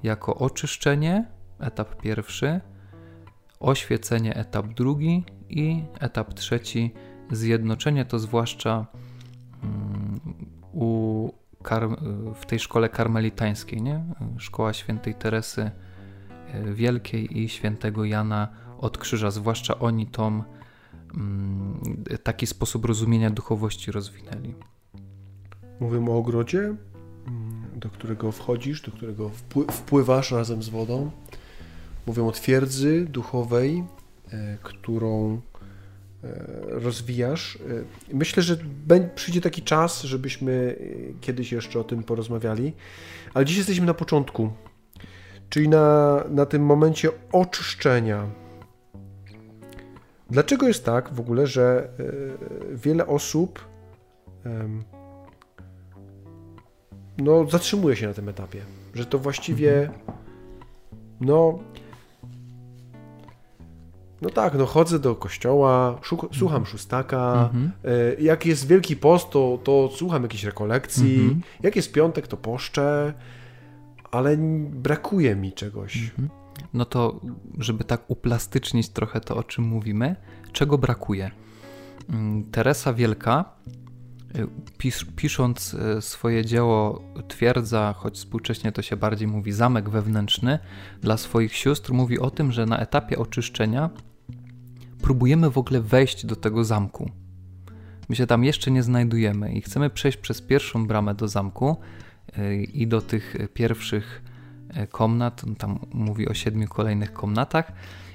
[0.03, 1.25] jako oczyszczenie,
[1.59, 2.61] etap pierwszy,
[3.59, 6.93] oświecenie etap drugi i etap trzeci
[7.31, 8.85] zjednoczenie to zwłaszcza
[9.63, 10.19] mm,
[10.73, 11.29] u
[12.35, 14.03] w tej szkole karmelitańskiej, nie?
[14.37, 15.71] Szkoła świętej Teresy
[16.53, 18.47] e, Wielkiej i świętego Jana
[18.77, 20.43] od Krzyża, zwłaszcza oni tą
[21.15, 24.55] mm, taki sposób rozumienia duchowości rozwinęli.
[25.79, 26.77] Mówimy o ogrodzie, mm,
[27.75, 29.31] do którego wchodzisz, do którego
[29.71, 31.11] wpływasz razem z wodą.
[32.05, 33.83] Mówią o twierdzy duchowej,
[34.31, 35.41] e, którą
[36.67, 37.55] rozwijasz.
[37.55, 37.59] E,
[38.13, 38.57] myślę, że
[39.15, 40.75] przyjdzie taki czas, żebyśmy
[41.21, 42.73] kiedyś jeszcze o tym porozmawiali,
[43.33, 44.49] ale dziś jesteśmy na początku,
[45.49, 48.27] czyli na, na tym momencie oczyszczenia.
[50.29, 51.89] Dlaczego jest tak w ogóle, że
[52.73, 53.67] wiele osób
[57.17, 58.61] no, zatrzymuje się na tym etapie?
[58.93, 59.89] Że to właściwie
[61.21, 61.59] no
[64.21, 65.99] no tak, no chodzę do kościoła,
[66.31, 66.65] słucham mhm.
[66.65, 67.49] szóstaka.
[67.53, 67.71] Mhm.
[67.83, 71.15] E, jak jest Wielki Post, to, to słucham jakichś rekolekcji.
[71.15, 71.41] Mhm.
[71.63, 73.13] Jak jest piątek, to poszczę,
[74.11, 74.37] ale
[74.69, 75.97] brakuje mi czegoś.
[75.97, 76.29] Mhm.
[76.73, 77.19] No to,
[77.59, 80.15] żeby tak uplastycznić trochę to, o czym mówimy,
[80.51, 81.31] czego brakuje?
[82.09, 83.45] Mm, Teresa Wielka,
[84.35, 90.59] e, pis pisząc e, swoje dzieło, twierdza, choć współcześnie to się bardziej mówi zamek wewnętrzny,
[91.01, 93.89] dla swoich sióstr mówi o tym, że na etapie oczyszczenia
[95.01, 97.11] próbujemy w ogóle wejść do tego zamku.
[98.09, 101.77] My się tam jeszcze nie znajdujemy i chcemy przejść przez pierwszą bramę do zamku
[102.37, 104.23] y, i do tych pierwszych
[104.83, 105.41] y, komnat.
[105.57, 107.71] Tam mówi o siedmiu kolejnych komnatach.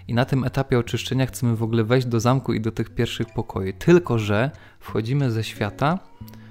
[0.09, 3.33] I na tym etapie oczyszczenia chcemy w ogóle wejść do zamku i do tych pierwszych
[3.35, 3.75] pokoi.
[3.75, 5.99] Tylko, że wchodzimy ze świata,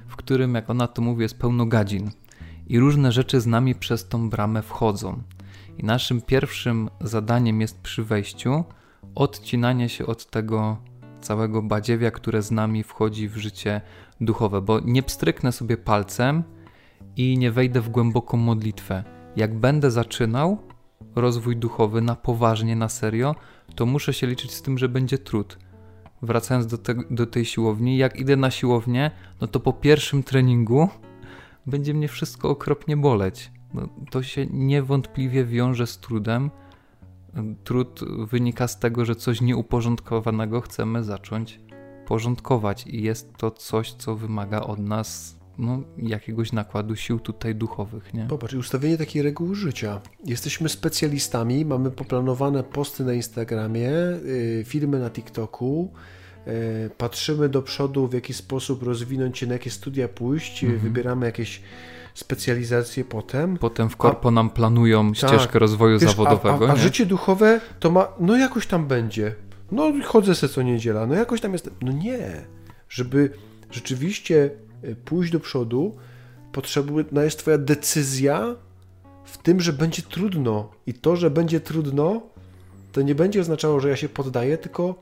[0.08, 2.12] w którym, jak ona to mówi, jest pełno gadzin.
[2.68, 5.22] I różne rzeczy z nami przez tą bramę wchodzą.
[5.78, 8.64] I naszym pierwszym zadaniem jest przy wejściu
[9.16, 10.78] odcinanie się od tego
[11.22, 13.82] całego badziewia, które z nami wchodzi w życie
[14.22, 16.44] duchowe, bo nie pstryknę sobie palcem
[17.18, 19.04] i nie wejdę w głęboką modlitwę.
[19.36, 20.58] Jak będę zaczynał
[21.16, 23.36] rozwój duchowy na poważnie, na serio,
[23.76, 25.58] to muszę się liczyć z tym, że będzie trud.
[26.22, 30.90] Wracając do, te, do tej siłowni, jak idę na siłownię, no to po pierwszym treningu
[31.66, 33.52] będzie mnie wszystko okropnie boleć.
[33.74, 36.52] No, to się niewątpliwie wiąże z trudem,
[37.64, 41.60] Trud wynika z tego, że coś nieuporządkowanego chcemy zacząć
[42.08, 48.14] porządkować i jest to coś, co wymaga od nas no, jakiegoś nakładu sił tutaj duchowych.
[48.14, 48.26] Nie?
[48.26, 50.02] Popatrz, ustawienie takiej reguły życia.
[50.26, 55.94] Jesteśmy specjalistami, mamy poplanowane posty na Instagramie, yy, filmy na TikToku,
[56.98, 60.82] patrzymy do przodu, w jaki sposób rozwinąć się, na jakie studia pójść, Mhm.
[60.82, 61.62] wybieramy jakieś
[62.14, 63.58] specjalizacje potem.
[63.58, 65.56] Potem w korpo nam planują ścieżkę Tak.
[65.56, 66.66] rozwoju Wiesz, zawodowego.
[66.68, 69.36] a, a, a życie duchowe to ma, no jakoś tam będzie.
[69.72, 71.70] No chodzę se co niedziela, no jakoś tam jest.
[71.82, 72.42] No nie.
[72.90, 73.30] Żeby
[73.72, 74.50] rzeczywiście
[75.06, 75.96] pójść do przodu,
[76.52, 78.56] potrzebna jest twoja decyzja
[79.24, 80.72] w tym, że będzie trudno.
[80.88, 82.22] I to, że będzie trudno,
[82.92, 84.96] to nie będzie oznaczało, że ja się poddaję, tylko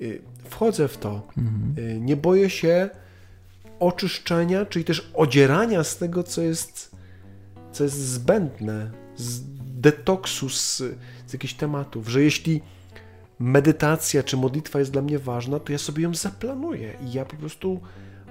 [0.00, 1.22] y, wchodzę w to.
[1.38, 1.74] Mhm.
[1.78, 2.90] Y, Nie boję się
[3.80, 6.96] oczyszczenia, czyli też odzierania z tego, co jest,
[7.72, 9.42] co jest zbędne, z
[9.80, 10.76] detoksu z,
[11.26, 12.60] z jakichś tematów, że jeśli
[13.38, 17.36] medytacja czy modlitwa jest dla mnie ważna, to ja sobie ją zaplanuję i ja po
[17.36, 17.80] prostu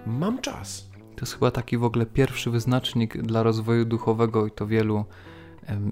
[0.07, 0.89] mam czas.
[1.15, 5.05] To jest chyba taki w ogóle pierwszy wyznacznik dla rozwoju duchowego i to wielu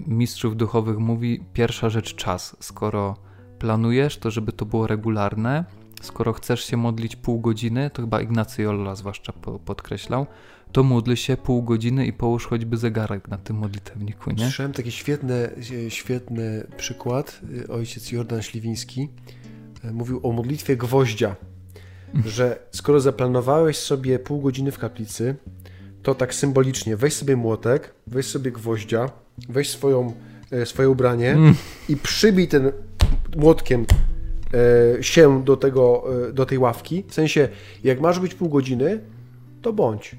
[0.06, 1.44] mistrzów duchowych mówi.
[1.52, 2.56] Pierwsza rzecz czas.
[2.60, 3.16] Skoro
[3.58, 5.64] planujesz, to żeby to było regularne.
[6.02, 10.26] Skoro chcesz się modlić pół godziny, to chyba Ignacy Jolla zwłaszcza po, podkreślał,
[10.72, 14.44] to módl się pół godziny i połóż choćby zegarek na tym modlitewniku, nie?
[14.44, 15.50] Słyszałem taki świetny,
[15.88, 17.40] świetny przykład.
[17.64, 19.08] E, Ojciec Jordan Śliwiński
[19.84, 21.36] e, mówił o modlitwie gwoździa,
[22.24, 25.34] że skoro zaplanowałeś sobie pół godziny w kaplicy,
[26.02, 29.10] to tak symbolicznie weź sobie młotek, weź sobie gwoździa,
[29.48, 30.12] weź swoją,
[30.50, 31.54] e, swoje ubranie Mm.
[31.88, 32.72] i przybij ten
[33.36, 33.86] młotkiem
[34.98, 37.04] e, się do, tego, e, do tej ławki.
[37.08, 37.48] W sensie,
[37.84, 39.00] jak masz być pół godziny,
[39.62, 40.16] to bądź.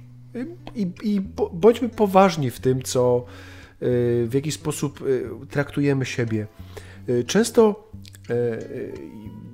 [0.75, 1.21] I, i,
[1.53, 3.25] bądźmy poważni w tym, co,
[4.27, 5.03] w jaki sposób
[5.49, 6.47] traktujemy siebie.
[7.27, 7.89] Często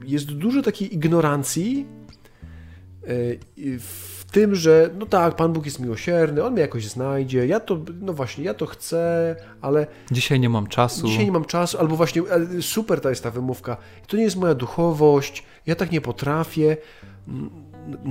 [0.06, 1.86] jest dużo takiej ignorancji
[3.80, 7.80] w tym, że no tak, Pan Bóg jest miłosierny, On mnie jakoś znajdzie, ja to,
[8.02, 11.08] no właśnie, ja to chcę, ale Dzisiaj nie mam czasu.
[11.08, 13.78] Dzisiaj nie mam czasu, albo właśnie e, super ta jest ta wymówka.
[14.08, 16.78] To nie jest moja duchowość, ja tak nie potrafię.
[17.28, 17.50] Mm,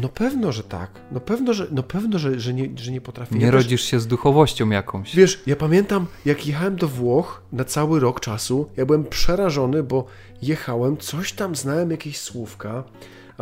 [0.03, 0.91] No pewno, że tak.
[1.13, 3.35] No pewno, że, no pewno, że, że, nie, że nie potrafię.
[3.39, 5.17] Nie ja też- rodzisz się z duchowością jakąś.
[5.17, 10.05] Wiesz, ja pamiętam, jak jechałem do Włoch na cały rok czasu, ja byłem przerażony, bo
[10.43, 12.85] jechałem, coś tam znałem, jakieś słówka,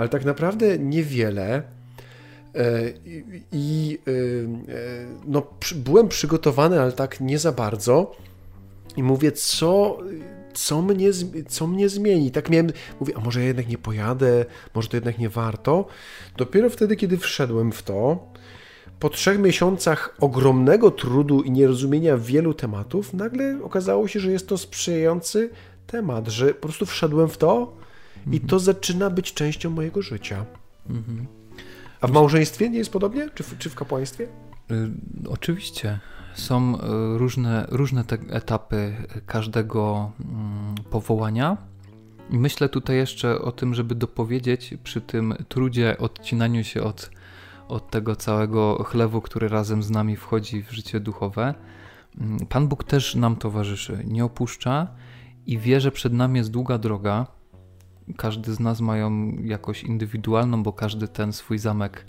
[0.00, 1.62] ale tak naprawdę niewiele.
[2.54, 4.12] E, I, i e,
[5.26, 5.42] no,
[5.74, 8.16] byłem przygotowany, ale tak nie za bardzo.
[8.96, 9.98] I mówię, co,
[10.54, 11.10] co, mnie,
[11.48, 12.30] co mnie zmieni?
[12.30, 15.86] Tak miałem, mówię, a może ja jednak nie pojadę, może to jednak nie warto.
[16.36, 18.28] Dopiero wtedy, kiedy wszedłem w to,
[19.00, 24.58] po trzech miesiącach ogromnego trudu i nierozumienia wielu tematów, nagle okazało się, że jest to
[24.58, 25.50] sprzyjający
[25.86, 27.80] temat, że po prostu wszedłem w to
[28.32, 30.44] i to zaczyna być częścią mojego życia.
[30.90, 31.26] Mhm.
[32.00, 33.30] A w małżeństwie nie jest podobnie?
[33.34, 34.28] Czy w, czy w kapłaństwie?
[34.70, 34.90] Y,
[35.28, 35.98] Oczywiście.
[36.34, 38.94] Są y, różne, różne etapy
[39.26, 41.56] każdego mm, powołania.
[42.30, 47.10] I myślę tutaj jeszcze o tym, żeby dopowiedzieć przy tym trudzie, odcinaniu się od,
[47.68, 51.54] od tego całego chlewu, który razem z nami wchodzi w życie duchowe.
[52.20, 54.86] Mm, Pan Bóg też nam towarzyszy, nie opuszcza
[55.46, 57.26] i wie, że przed nami jest długa droga.
[58.16, 62.06] Każdy z nas mają jakoś indywidualną, bo każdy ten swój zamek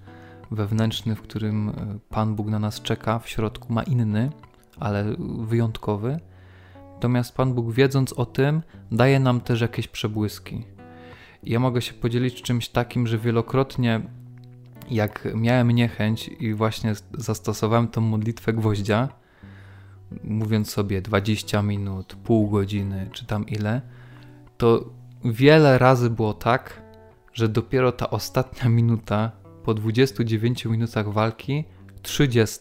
[0.52, 1.74] wewnętrzny, w którym e,
[2.10, 4.30] Pan Bóg na nas czeka, w środku ma inny,
[4.80, 6.20] ale wyjątkowy.
[6.94, 8.62] Natomiast Pan Bóg, wiedząc o tym,
[8.92, 10.66] daje nam też jakieś przebłyski.
[11.44, 14.02] Ja mogę się podzielić czymś takim, że wielokrotnie,
[14.90, 19.10] jak miałem niechęć i właśnie zastosowałem tą modlitwę gwoździa,
[20.24, 23.82] mówiąc sobie 20 minut, pół godziny, czy tam ile,
[24.58, 24.86] to
[25.26, 26.82] wiele razy było tak,
[27.34, 29.32] że dopiero ta ostatnia minuta
[29.64, 31.64] po 29 minutach walki,
[32.02, 32.60] 30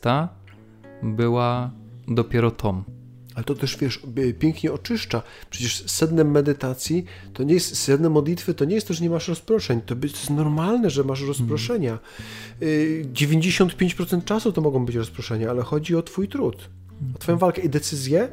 [1.03, 1.71] była
[2.09, 2.85] dopiero tą.
[3.35, 5.23] Ale to też, wiesz, y, pięknie oczyszcza.
[5.51, 9.29] Przecież sednem medytacji to nie jest, sednem modlitwy to nie jest to, że nie masz
[9.29, 9.81] rozproszeń.
[9.81, 11.99] To jest normalne, że masz rozproszenia.
[12.63, 16.71] Y, 95% czasu to mogą być rozproszenia, ale chodzi o twój trud,
[17.15, 18.29] o twoją walkę i decyzję.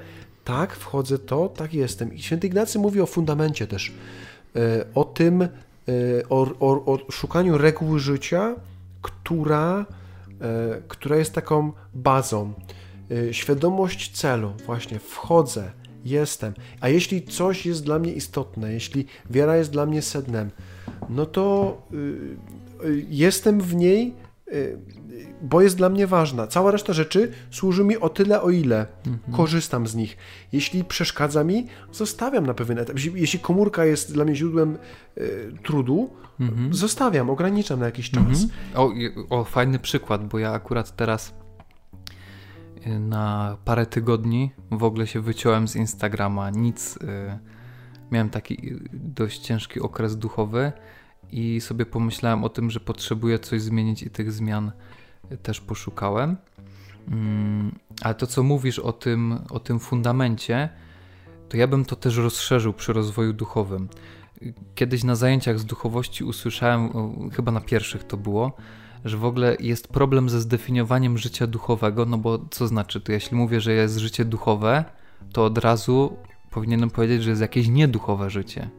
[0.47, 2.13] Tak, wchodzę to, tak jestem.
[2.13, 3.91] I święty Ignacy mówi o fundamencie też.
[4.55, 4.61] y,
[4.95, 5.49] O tym, y,
[6.29, 8.55] o, o, o szukaniu reguły życia,
[9.01, 9.85] która,
[10.31, 10.35] y,
[10.87, 12.53] która jest taką bazą.
[13.31, 15.71] Świadomość celu, właśnie wchodzę,
[16.05, 16.53] jestem.
[16.81, 20.51] A jeśli coś jest dla mnie istotne, jeśli wiara jest dla mnie sednem,
[21.09, 24.13] no to y, y, jestem w niej,
[24.47, 24.77] y,
[25.41, 26.47] bo jest dla mnie ważna.
[26.47, 28.87] Cała reszta rzeczy służy mi o tyle, o ile
[29.31, 30.17] korzystam z nich.
[30.51, 32.95] Jeśli przeszkadza mi, zostawiam na pewien etap.
[32.95, 34.77] Jeśli, jeśli komórka jest dla mnie źródłem
[35.17, 36.09] y, trudu,
[36.71, 38.23] zostawiam, ograniczam na jakiś czas.
[38.23, 38.49] Mhm.
[38.75, 38.93] O,
[39.29, 41.33] o, fajny przykład, bo ja akurat teraz
[42.87, 46.49] y, na parę tygodni w ogóle się wyciąłem z Instagrama.
[46.49, 46.97] Nic.
[46.97, 47.57] y,
[48.11, 50.71] Miałem taki dość ciężki okres duchowy
[51.31, 54.71] i sobie pomyślałem o tym, że potrzebuję coś zmienić i tych zmian
[55.43, 56.37] też poszukałem.
[57.11, 60.69] Mm, ale to, co mówisz o tym, o tym fundamencie,
[61.49, 63.89] to ja bym to też rozszerzył przy rozwoju duchowym.
[64.75, 66.89] Kiedyś na zajęciach z duchowości usłyszałem,
[67.29, 68.51] chyba na pierwszych to było,
[69.05, 73.37] że w ogóle jest problem ze zdefiniowaniem życia duchowego, no bo co znaczy to, jeśli
[73.37, 74.85] mówię, że jest życie duchowe,
[75.33, 76.17] to od razu
[76.51, 78.69] powinienem powiedzieć, że jest jakieś nieduchowe życie.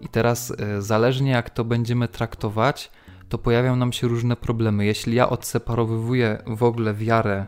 [0.00, 2.90] I teraz e, zależnie jak to będziemy traktować,
[3.30, 4.86] to pojawią nam się różne problemy.
[4.86, 7.46] Jeśli ja odseparowywuję w ogóle wiarę,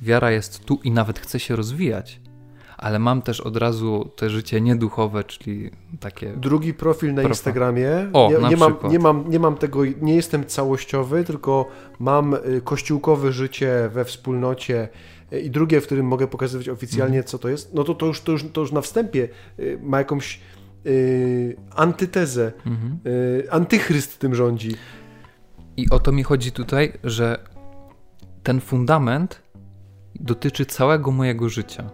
[0.00, 2.20] wiara jest tu i nawet chce się rozwijać,
[2.76, 6.32] ale mam też od razu te życie nieduchowe, czyli takie.
[6.36, 7.28] Drugi profil na Profa.
[7.28, 7.88] Instagramie.
[8.12, 12.34] O, nie, na nie, mam, nie, mam, nie mam tego, nie jestem całościowy, tylko mam
[12.34, 14.88] y, kościółkowe życie we wspólnocie.
[15.44, 17.26] I drugie, w którym mogę pokazywać oficjalnie, Mhm.
[17.28, 19.98] co to jest, no to to już, to już, to już na wstępie y, ma
[19.98, 20.40] jakąś
[20.86, 22.52] y, antytezę.
[22.66, 22.98] Mhm.
[23.06, 24.74] Y, antychryst tym rządzi.
[25.76, 27.44] I o to mi chodzi tutaj, że
[28.42, 29.42] ten fundament
[30.14, 31.90] dotyczy całego mojego życia.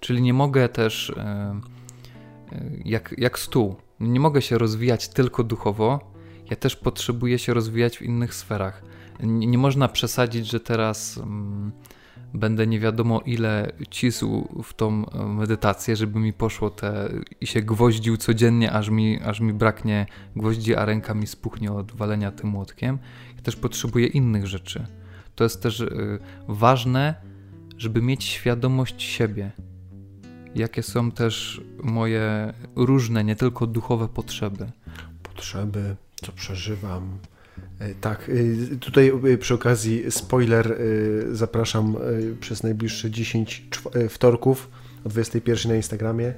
[0.00, 1.22] Czyli nie mogę też, e,
[2.52, 6.12] e, jak, jak stół, nie mogę się rozwijać tylko duchowo,
[6.50, 8.82] ja też potrzebuję się rozwijać w innych sferach.
[9.22, 11.72] Nie, nie można przesadzić, że teraz mm,
[12.34, 17.08] będę nie wiadomo ile cisł w tą e, medytację, żeby mi poszło te
[17.40, 20.06] i się gwoździł codziennie, aż mi, aż mi braknie
[20.36, 22.98] gwoździ, a ręka mi spuchnie od walenia tym młotkiem.
[23.36, 24.86] Ja też potrzebuję innych rzeczy.
[25.34, 26.18] To jest też y,
[26.48, 27.14] ważne,
[27.78, 29.52] żeby mieć świadomość siebie.
[30.54, 34.70] Jakie są też moje różne, nie tylko duchowe potrzeby.
[35.22, 37.18] Potrzeby, co przeżywam.
[37.82, 40.78] E, Tak, y, tutaj y, przy okazji spoiler,
[41.32, 41.96] zapraszam
[42.40, 44.70] przez najbliższe 10 czw- y, wtorków
[45.04, 46.34] o 21 na Instagramie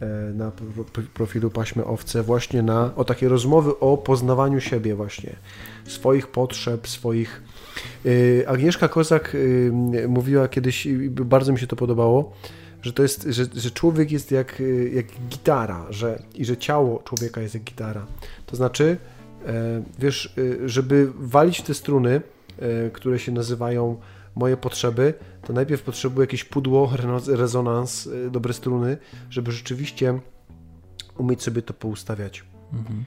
[0.00, 4.94] e, na pro- pro- profilu Paśmy Owce właśnie na, o takie rozmowy o poznawaniu siebie
[4.94, 5.36] właśnie,
[5.84, 7.42] swoich potrzeb, swoich...
[8.46, 9.36] Agnieszka Kozak
[10.08, 12.32] mówiła kiedyś, bardzo mi się to podobało,
[12.82, 14.62] że to jest, że, że człowiek jest jak,
[14.94, 18.06] jak gitara, że, i że ciało człowieka jest jak gitara.
[18.46, 19.15] To znaczy, e,
[19.98, 22.20] wiesz, y, żeby walić te struny,
[22.58, 24.00] e, które się nazywają
[24.34, 26.92] moje potrzeby, to najpierw potrzebuję jakieś pudło,
[27.26, 28.98] rezonans, dobre struny,
[29.30, 30.20] żeby rzeczywiście
[31.18, 32.44] umieć sobie to poustawiać.
[32.72, 33.04] Mhm.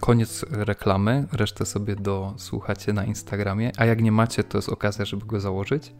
[0.00, 5.26] Koniec reklamy, resztę sobie dosłuchacie na Instagramie, a jak nie macie, to jest okazja, żeby
[5.26, 5.92] go założyć.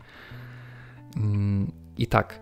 [1.16, 2.40] Mm, I tak,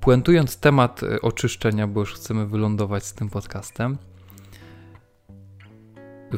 [0.00, 3.98] puentując temat e, oczyszczenia, bo już chcemy wylądować z tym podcastem,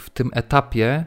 [0.01, 1.07] w tym etapie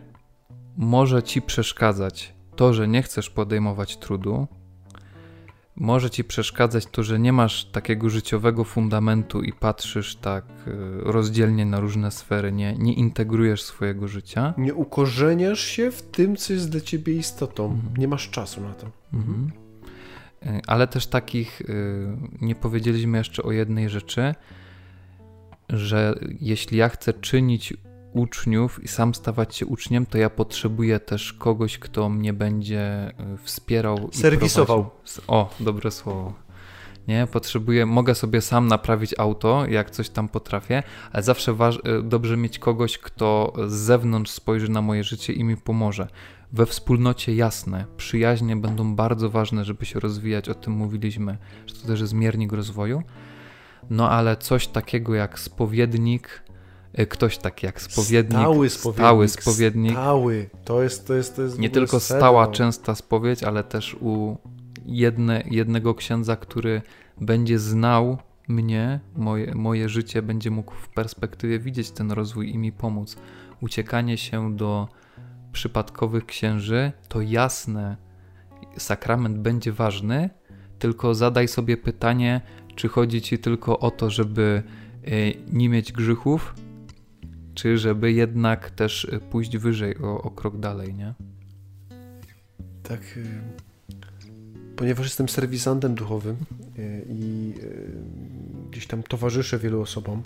[0.78, 4.48] może ci przeszkadzać to, że nie chcesz podejmować trudu,
[5.76, 10.72] może ci przeszkadzać to, że nie masz takiego życiowego fundamentu i patrzysz tak y,
[11.04, 14.54] rozdzielnie na różne sfery, nie, nie integrujesz swojego życia.
[14.58, 17.66] Nie ukorzeniasz się w tym, co jest dla ciebie istotą.
[17.66, 17.98] Mhm.
[17.98, 18.88] Nie masz czasu na to.
[19.14, 19.52] Mhm.
[20.46, 22.08] Y, Ale też takich y,
[22.42, 24.36] nie powiedzieliśmy jeszcze o jednej rzeczy,
[25.70, 27.74] że jeśli ja chcę czynić
[28.16, 33.38] uczniów i sam stawać się uczniem, to ja potrzebuję też kogoś, kto mnie będzie y,
[33.38, 34.10] wspierał.
[34.14, 34.90] i Serwisował.
[35.28, 36.34] O, dobre słowo.
[37.08, 42.38] Nie, potrzebuję, mogę sobie sam naprawić auto, jak coś tam potrafię, ale zawsze y, dobrze
[42.38, 46.08] mieć kogoś, kto z zewnątrz spojrzy na moje życie i mi pomoże.
[46.54, 51.38] We wspólnocie jasne, przyjaźnie będą bardzo ważne, żeby się rozwijać, o tym mówiliśmy,
[51.68, 53.04] że to też jest miernik rozwoju.
[53.90, 56.44] No ale coś takiego jak spowiednik,
[57.10, 59.00] ktoś taki jak spowiednik, Stały spowiednik.
[59.06, 60.50] stały spowiednik Stały.
[60.66, 62.20] To jest, to jest, to jest nie tylko sedno.
[62.20, 64.38] stała, częsta spowiedź, ale też u
[64.86, 66.82] jedne, jednego księdza, który
[67.22, 68.18] będzie znał
[68.48, 73.16] mnie, moje, moje życie, będzie mógł w perspektywie widzieć ten rozwój i mi pomóc.
[73.62, 74.88] Uciekanie się do
[75.52, 77.98] przypadkowych księży, to jasne,
[78.78, 80.30] sakrament będzie ważny,
[80.80, 82.42] tylko zadaj sobie pytanie,
[82.76, 84.64] czy chodzi ci tylko o to, żeby
[85.08, 86.56] y, nie mieć grzechów,
[87.56, 91.14] czy żeby jednak też y, pójść wyżej o, o krok dalej, nie?
[92.84, 93.02] Tak.
[93.18, 93.26] y,
[94.76, 96.36] Ponieważ jestem serwisantem duchowym
[96.78, 97.54] y, i
[98.72, 100.24] gdzieś tam towarzyszę wielu osobom,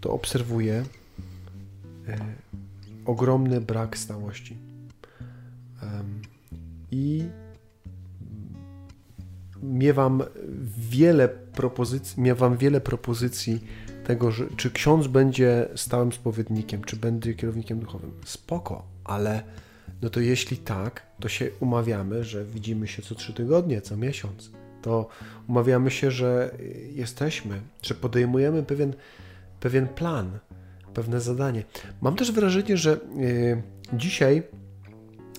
[0.00, 0.84] to obserwuję
[3.04, 4.56] ogromny brak stałości.
[6.90, 7.24] I
[9.62, 10.22] miewam
[10.90, 13.60] wiele propozycji, miewam wiele propozycji
[14.10, 18.12] tego, że czy ksiądz będzie stałym spowiednikiem, czy będzie kierownikiem duchowym.
[18.24, 19.42] Spoko, ale
[20.02, 24.50] no to jeśli tak, to się umawiamy, że widzimy się co trzy tygodnie, co miesiąc.
[24.82, 25.08] To
[25.48, 26.54] umawiamy się, że
[26.94, 28.94] jesteśmy, że podejmujemy pewien
[29.60, 30.38] pewien plan,
[30.94, 31.64] pewne zadanie.
[32.00, 34.42] Mam też wrażenie, że yy, dzisiaj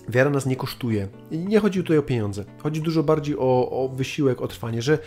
[0.08, 1.08] wiara nas nie kosztuje.
[1.30, 2.44] Nie chodzi tutaj o pieniądze.
[2.58, 4.98] Chodzi dużo bardziej o, o wysiłek, o trwanie, że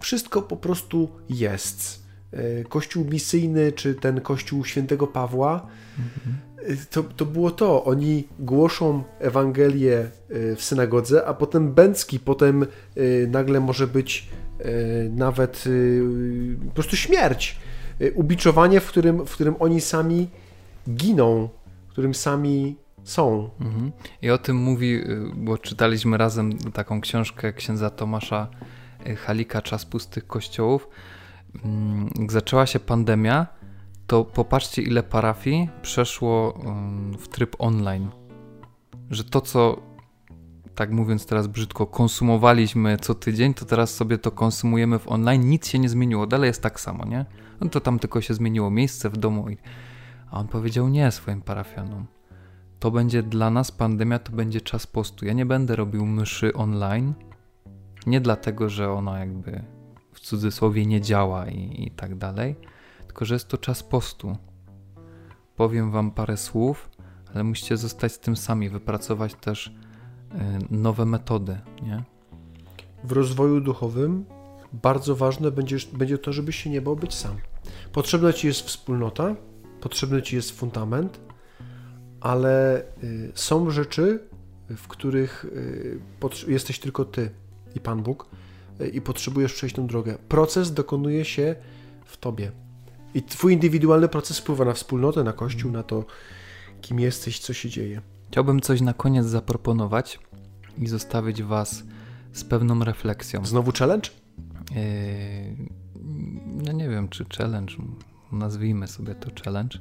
[0.00, 2.01] wszystko po prostu jest.
[2.32, 5.66] Yy, kościół misyjny, czy ten kościół świętego Pawła,
[6.90, 7.84] to, to było to.
[7.84, 12.66] Oni głoszą Ewangelię yy, w synagodze, a potem Bęcki, potem
[12.96, 14.28] yy, nagle może być
[15.10, 15.64] nawet
[16.68, 17.58] po prostu śmierć.
[18.14, 20.28] Ubiczowanie, w którym, w którym oni sami
[20.90, 21.48] giną,
[21.88, 23.50] w którym sami są.
[23.60, 23.92] Mhm.
[24.22, 25.00] I o tym mówi,
[25.34, 28.48] bo czytaliśmy razem taką książkę księdza Tomasza
[29.16, 30.88] Halika Czas pustych kościołów.
[31.64, 33.46] Mm, jak zaczęła się pandemia,
[34.06, 36.60] to popatrzcie, ile parafii przeszło
[37.18, 38.10] w tryb online.
[39.10, 39.82] Że to, co
[40.74, 45.48] tak mówiąc teraz brzydko, konsumowaliśmy co tydzień, to teraz sobie to konsumujemy w online.
[45.48, 47.26] Nic się nie zmieniło, dalej jest tak samo, nie?
[47.60, 49.46] No to tam tylko się zmieniło miejsce w domu.
[50.30, 52.06] A on powiedział nie swoim parafianom
[52.82, 55.26] to będzie dla nas pandemia, to będzie czas postu.
[55.26, 57.14] Ja nie będę robił myszy online.
[58.06, 59.62] Nie dlatego, że ona jakby
[60.22, 62.56] cudzysłowie nie działa i, i tak dalej,
[63.06, 64.36] tylko że jest to czas postu.
[65.56, 66.90] Powiem wam parę słów,
[67.34, 69.72] ale musicie zostać z tym sami, wypracować też y,
[70.70, 72.02] nowe metody, nie?
[73.04, 74.24] W rozwoju duchowym
[74.72, 77.36] bardzo ważne będzie, będzie to, żebyś się nie bał być sam.
[77.92, 79.34] Potrzebna ci jest wspólnota,
[79.80, 81.20] potrzebny ci jest fundament,
[82.20, 84.28] ale y, są rzeczy,
[84.76, 86.00] w których y,
[86.48, 87.30] jesteś tylko ty
[87.74, 88.28] i Pan Bóg
[88.92, 90.18] i potrzebujesz przejść tę drogę.
[90.28, 91.54] Proces dokonuje się
[92.04, 92.52] w tobie.
[93.14, 96.04] I twój indywidualny proces wpływa na wspólnotę, na kościół, na to,
[96.80, 98.02] kim jesteś, co się dzieje.
[98.30, 100.18] Chciałbym coś na koniec zaproponować
[100.78, 101.84] i zostawić was
[102.32, 103.46] z pewną refleksją.
[103.46, 104.10] Znowu challenge?
[104.70, 104.76] Yy,
[106.46, 107.74] no nie wiem, czy challenge,
[108.32, 109.78] nazwijmy sobie to challenge.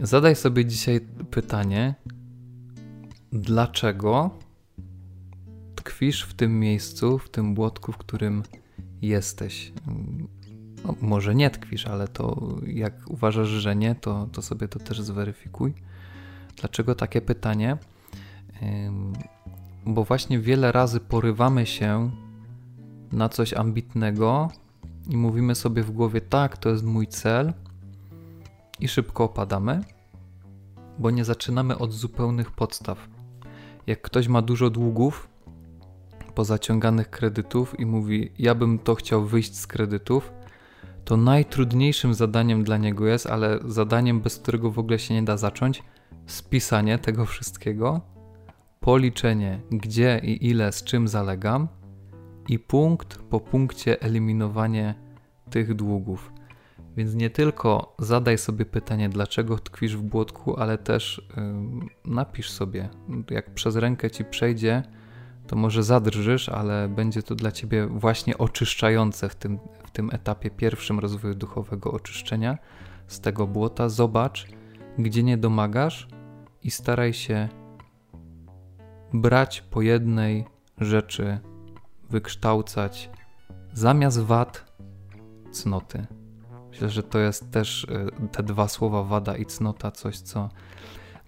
[0.00, 1.00] Zadaj sobie dzisiaj
[1.30, 1.94] pytanie,
[3.32, 4.30] dlaczego
[5.82, 8.42] tkwisz w tym miejscu, w tym błotku, w którym
[9.02, 9.72] jesteś.
[10.84, 15.00] No, może nie tkwisz, ale to jak uważasz, że nie, to, to sobie to też
[15.00, 15.74] zweryfikuj.
[16.56, 17.76] Dlaczego takie pytanie?
[19.86, 22.10] Bo właśnie wiele razy porywamy się
[23.12, 24.50] na coś ambitnego
[25.08, 27.52] i mówimy sobie w głowie, tak, to jest mój cel,
[28.82, 29.80] i szybko opadamy,
[30.98, 33.08] bo nie zaczynamy od zupełnych podstaw.
[33.86, 35.28] Jak ktoś ma dużo długów,
[36.34, 40.32] pozaciąganych kredytów i mówi: Ja bym to chciał wyjść z kredytów,
[41.04, 45.36] to najtrudniejszym zadaniem dla niego jest, ale zadaniem, bez którego w ogóle się nie da
[45.36, 45.82] zacząć,
[46.26, 48.00] spisanie tego wszystkiego,
[48.80, 51.68] policzenie, gdzie i ile z czym zalegam,
[52.48, 54.94] i punkt po punkcie eliminowanie
[55.50, 56.32] tych długów.
[56.96, 62.88] Więc nie tylko zadaj sobie pytanie, dlaczego tkwisz w błotku, ale też yy, napisz sobie.
[63.30, 64.82] Jak przez rękę ci przejdzie,
[65.46, 70.50] to może zadrżysz, ale będzie to dla ciebie właśnie oczyszczające w tym, w tym etapie
[70.50, 72.58] pierwszym rozwoju duchowego oczyszczenia
[73.06, 73.88] z tego błota.
[73.88, 74.46] Zobacz,
[74.98, 76.08] gdzie nie domagasz
[76.62, 77.48] i staraj się
[79.12, 80.44] brać po jednej
[80.78, 81.38] rzeczy,
[82.10, 83.10] wykształcać
[83.72, 84.72] zamiast wad
[85.50, 86.06] cnoty.
[86.70, 90.48] Myślę, że to jest też y, te dwa słowa wada i cnota, coś co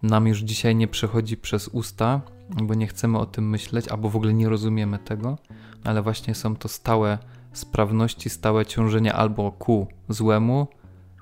[0.02, 2.20] nam już dzisiaj nie przechodzi przez usta,
[2.50, 5.38] bo nie chcemy o tym myśleć, albo w ogóle nie rozumiemy tego,
[5.84, 7.18] ale właśnie są to stałe
[7.52, 10.66] sprawności, stałe ciążenia albo ku złemu,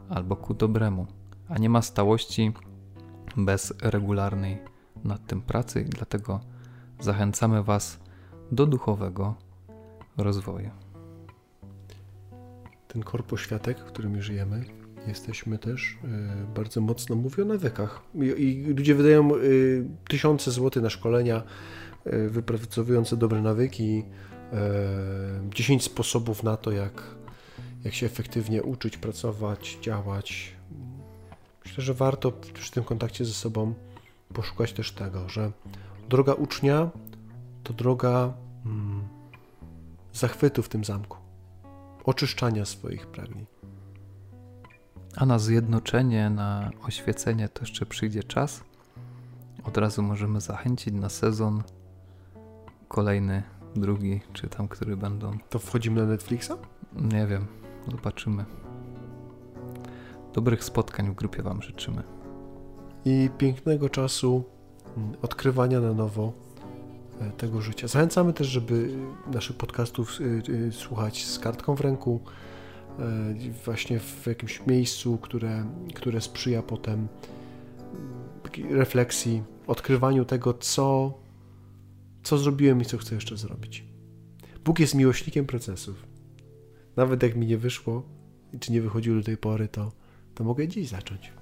[0.08, 1.06] albo ku dobremu,
[1.48, 2.52] a nie ma stałości
[3.36, 4.58] bez regularnej
[5.04, 6.40] nad tym pracy dlatego
[7.00, 7.98] zachęcamy Was
[8.52, 9.34] do duchowego
[10.16, 10.70] rozwoju.
[12.88, 14.64] Ten korpoświatek, w którym żyjemy,
[15.06, 18.02] jesteśmy też y, bardzo mocno, mówię o nawykach.
[18.14, 21.42] I, ludzie wydają y, tysiące złotych na szkolenia
[22.06, 24.04] y, wypracowujące dobre nawyki,
[25.54, 27.02] 10 sposobów na to, jak,
[27.84, 30.52] jak się efektywnie uczyć, pracować, działać.
[31.64, 33.74] Myślę, że warto przy tym kontakcie ze sobą
[34.34, 35.52] poszukać też tego, że
[36.08, 36.90] droga ucznia
[37.62, 38.34] to droga
[38.66, 39.02] mm,
[40.12, 41.18] zachwytu w tym zamku
[42.04, 43.51] oczyszczania swoich pragnień.
[45.16, 48.64] A na zjednoczenie, na oświecenie to jeszcze przyjdzie czas.
[49.64, 51.62] Od razu możemy zachęcić na sezon
[52.88, 53.42] kolejny,
[53.76, 55.38] drugi, czy tam, który będą.
[55.50, 56.52] To wchodzimy na Netflixa?
[56.92, 57.46] Nie wiem,
[57.90, 58.44] zobaczymy.
[60.32, 62.02] Dobrych spotkań w grupie Wam życzymy.
[63.04, 64.44] I pięknego czasu
[65.22, 66.32] odkrywania na nowo
[67.22, 67.88] E, tego życia.
[67.88, 68.88] Zachęcamy też, żeby
[69.32, 72.20] naszych podcastów e, e, słuchać z kartką w ręku,
[73.64, 75.64] właśnie w jakimś miejscu, które,
[75.94, 77.08] które sprzyja potem
[78.70, 81.18] refleksji, odkrywaniu tego, co,
[82.22, 83.84] co zrobiłem i co chcę jeszcze zrobić.
[84.64, 86.06] Bóg jest miłośnikiem procesów.
[86.96, 88.02] Nawet jak mi nie wyszło,
[88.60, 89.92] czy nie wychodziło do tej pory, to,
[90.34, 91.32] to mogę dziś zacząć.